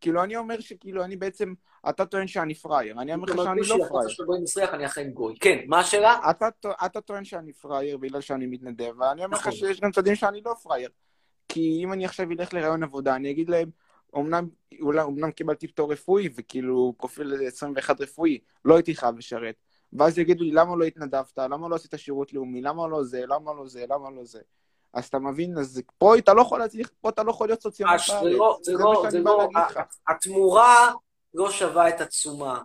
[0.00, 1.54] כאילו, אני אומר שכאילו, אני בעצם,
[1.88, 4.08] אתה טוען שאני פראייר, אני אומר לך שאני לא פראייר.
[4.08, 5.34] שבוי מסריח, אני אכן גוי.
[5.40, 6.30] כן, מה השאלה?
[6.30, 6.48] אתה,
[6.86, 9.52] אתה טוען שאני פראייר בגלל שאני מתנדב, ואני אומר לך נכון.
[9.52, 10.90] שיש גם צדדים שאני לא פראייר.
[11.48, 13.70] כי אם אני עכשיו אלך לרעיון עבודה, אני אגיד להם,
[14.16, 14.48] אמנם,
[14.80, 19.54] אולי, אמנם קיבלתי פטור רפואי, וכאילו פרופיל 21 רפואי, לא הייתי חייב לשרת.
[19.92, 21.38] ואז יגידו לי, למה לא התנדבת?
[21.38, 22.60] למה לא עשית שירות לאומי?
[22.60, 23.26] למה לא זה?
[23.26, 23.84] למה לא זה?
[23.88, 24.40] למה לא זה?
[24.94, 27.96] אז אתה מבין, אז פה אתה לא יכול להצליח, פה אתה לא יכול להיות סוציאלי
[27.96, 29.48] אש, זה לא, זה לא, זה לא,
[30.08, 30.92] התמורה
[31.34, 32.60] לא שווה את התשומה.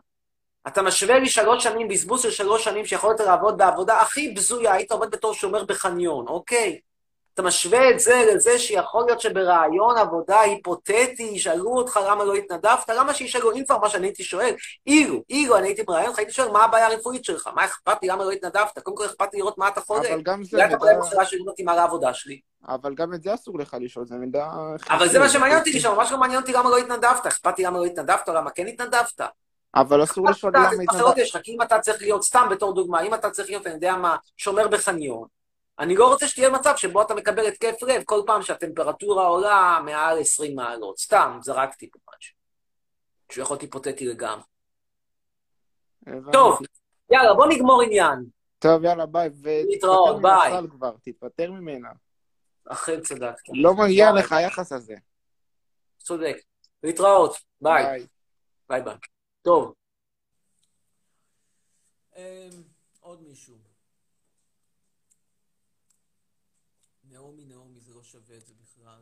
[0.67, 4.91] אתה משווה לי שלוש שנים, בזבוז של שלוש שנים שיכולת לעבוד בעבודה הכי בזויה, היית
[4.91, 6.79] עובד בתור שומר בחניון, אוקיי?
[7.35, 12.89] אתה משווה את זה לזה שיכול להיות שברעיון עבודה היפותטי ישאלו אותך למה לא התנדבת,
[12.89, 14.55] למה שישאלו, אם כבר מה שאני הייתי שואל,
[14.87, 18.07] אילו, אילו אני הייתי מראיין אותך, הייתי שואל מה הבעיה הרפואית שלך, מה אכפת לי,
[18.07, 20.13] למה לא התנדבת, קודם כל אכפת לי לראות מה אתה חולה.
[20.13, 20.77] אבל גם זה אולי אתה.
[20.77, 22.39] חולה בחברה שלי מתאימה לעבודה שלי.
[22.67, 24.47] אבל גם את זה אסור לך לשאול, זה מידע...
[24.89, 27.65] אבל זה מה שמעניין אותי לשאול, ממש לא מעניין אותי למה לא התנדבת, אכפת לי
[27.65, 29.21] למה לא התנדבת או למה כן התנדבת.
[29.75, 30.89] אבל אסור לשאול למה התנדבת.
[30.89, 31.17] התנדבת.
[31.17, 33.75] יש לך, כי אם אתה צריך להיות, סתם בתור דוגמה, אם אתה צריך להיות, אני
[33.75, 35.34] יודע מה, שומר בחניון,
[35.79, 40.19] אני לא רוצה שתהיה מצב שבו אתה מקבל התקף לב כל פעם שהטמפרטורה עולה מעל
[40.19, 40.99] 20 מעלות.
[40.99, 42.35] סתם, זרקתי פה משהו.
[43.31, 44.43] שהוא יכול להיות היפותטי לגמרי.
[46.31, 46.59] טוב,
[47.11, 48.25] יאללה, בוא נגמור עניין.
[48.59, 49.29] טוב, יאללה, ביי.
[49.43, 50.51] להתראות, ביי.
[50.51, 51.89] מהסל כבר, תתפטר ממנה.
[52.67, 53.43] אכן צדקת.
[53.53, 54.95] לא מגיע לך היחס הזה.
[55.97, 56.37] צודק.
[56.83, 58.07] להתראות, ביי.
[58.69, 58.95] ביי ביי.
[59.41, 59.73] טוב.
[62.15, 62.21] אמ,
[62.99, 63.64] עוד מישהו.
[67.25, 69.01] נעמי, נעמי, זה לא שווה את זה בכלל.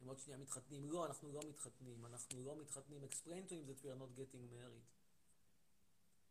[0.00, 0.90] הם עוד שנייה מתחתנים.
[0.90, 2.06] לא, אנחנו לא מתחתנים.
[2.06, 3.04] אנחנו לא מתחתנים.
[3.04, 4.86] Explain to him that we are not getting married.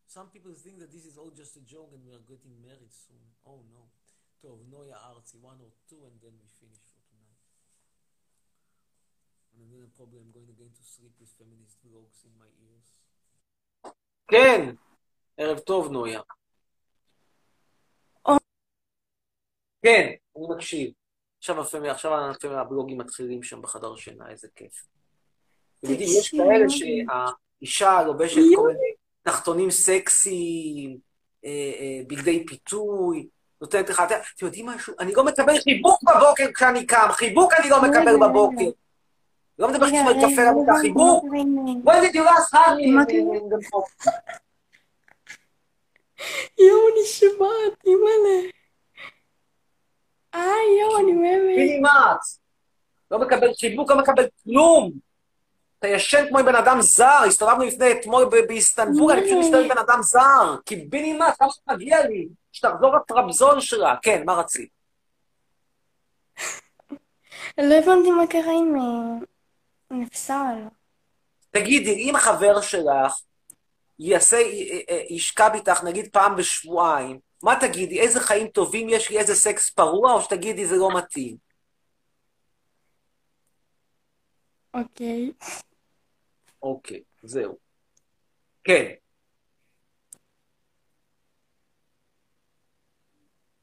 [0.07, 2.93] Some people think that this is all just a joke and we are getting married
[2.93, 3.25] soon.
[3.45, 3.89] Oh no.
[4.39, 7.41] טוב, נויה ארצי, one or two, and then we finish for tonight.
[9.53, 12.87] And then probably I'm going again to sleep with feminist vlogs in my ears.
[14.27, 14.75] כן,
[15.37, 16.21] ערב טוב, נויה.
[19.85, 20.91] כן, אני מקשיב.
[21.37, 24.85] עכשיו הפמי, עכשיו הפמי הבלוגים מתחילים שם בחדר שינה, איזה כיף.
[25.79, 30.97] אתם יודעים, יש כאלה שהאישה לובשת כל מיני תחתונים סקסיים,
[31.45, 33.27] אה, אה, בגדי פיתוי,
[33.61, 34.93] נותנת לך, אתם יודעים משהו?
[34.99, 38.69] אני לא מקבל חיבוק בבוקר כשאני קם, חיבוק אני לא מקבל בבוקר.
[39.59, 41.25] לא מדבר איתכם על קפה למיטה, חיבוק.
[41.85, 43.15] When did you last hug me?
[46.57, 48.49] יואו, נשבעת, אימא'לה.
[50.35, 51.45] אה, יואו, אני מהמם.
[51.45, 52.19] מינימט.
[53.11, 54.91] לא מקבל חיבוק, לא מקבל כלום.
[55.79, 59.69] אתה ישן כמו עם בן אדם זר, הסתובבנו לפני אתמול באיסטנבול, אני פשוט מסתובב עם
[59.69, 60.55] בן אדם זר.
[60.65, 62.27] קיבינימט, כמה שמגיע לי?
[62.51, 63.95] שתחזור לטרבזון שלה.
[64.01, 64.69] כן, מה רצית?
[67.57, 70.55] לא הבנתי מה קרה עם אה, נפסל.
[71.51, 73.13] תגידי, אם החבר שלך
[73.99, 74.37] יעשה,
[75.09, 77.99] ישכב איתך נגיד פעם בשבועיים, מה תגידי?
[77.99, 81.37] איזה חיים טובים יש לי, איזה סקס פרוע, או שתגידי זה לא מתאים?
[84.73, 85.31] אוקיי.
[86.61, 87.57] אוקיי, זהו.
[88.63, 88.93] כן.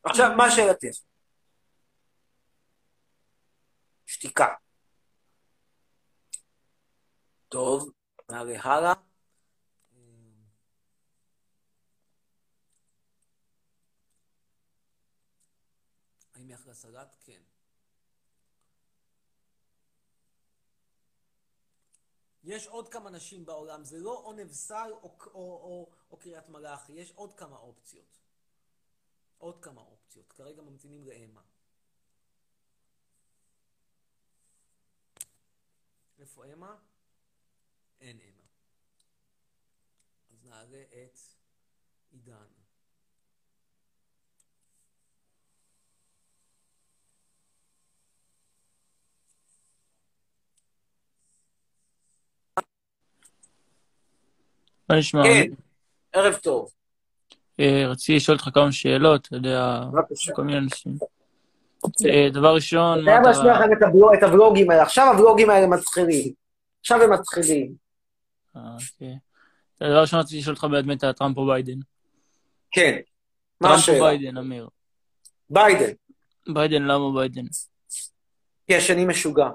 [0.04, 0.98] עכשיו, מה שאלתך?
[4.06, 4.46] שתיקה.
[7.48, 7.90] טוב,
[8.30, 9.11] נעלה הלאה.
[16.42, 17.16] האם היא אחלה סלט?
[17.20, 17.42] כן.
[22.44, 26.92] יש עוד כמה נשים בעולם, זה לא או נבסל או, או, או, או קריית מלאכי,
[26.92, 28.18] יש עוד כמה אופציות.
[29.38, 30.32] עוד כמה אופציות.
[30.32, 31.42] כרגע ממתינים לאמה.
[36.18, 36.78] איפה אמה?
[38.00, 38.46] אין אמה.
[40.30, 41.18] אז נעלה את
[42.10, 42.61] עידן.
[54.88, 55.22] מה נשמע?
[55.24, 55.50] כן,
[56.12, 56.70] ערב טוב.
[57.60, 59.80] אה, רציתי לשאול אותך כמה שאלות, אתה יודע.
[60.34, 60.96] כל מיני נושאים.
[62.10, 63.28] אה, דבר ראשון, מה חייב אתה...
[63.28, 63.72] להשמיע לכם
[64.18, 64.82] את הוולוגים האלה.
[64.82, 66.32] עכשיו הוולוגים האלה מתחילים.
[66.80, 67.74] עכשיו הם מתחילים.
[68.56, 69.18] אה, אוקיי.
[69.80, 71.78] דבר ראשון רציתי לשאול אותך באמת על טראמפ או ביידן.
[72.70, 72.98] כן.
[73.60, 74.00] מה טראמפ או השאלה?
[74.00, 74.68] ביידן, אמיר.
[75.50, 75.92] ביידן.
[76.54, 77.44] ביידן, למה ביידן?
[78.66, 79.48] כי השני משוגע.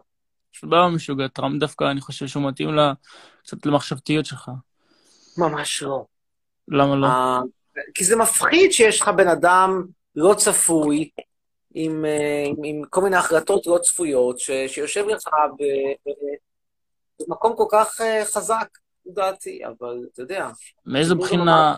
[0.63, 1.27] למה משוגע?
[1.27, 2.69] טראמפ דווקא, אני חושב שהוא מתאים
[3.43, 4.51] קצת למחשבתיות שלך.
[5.37, 6.05] ממש לא.
[6.67, 7.07] למה לא?
[7.07, 7.39] אה,
[7.93, 9.85] כי זה מפחיד שיש לך בן אדם
[10.15, 11.09] לא צפוי,
[11.73, 15.27] עם, אה, עם, עם כל מיני החלטות לא צפויות, ש, שיושב לך
[15.59, 15.63] ב,
[16.09, 18.67] ב- במקום כל כך אה, חזק,
[19.05, 20.49] לדעתי, אבל אתה יודע.
[20.85, 21.75] מאיזה בחינה,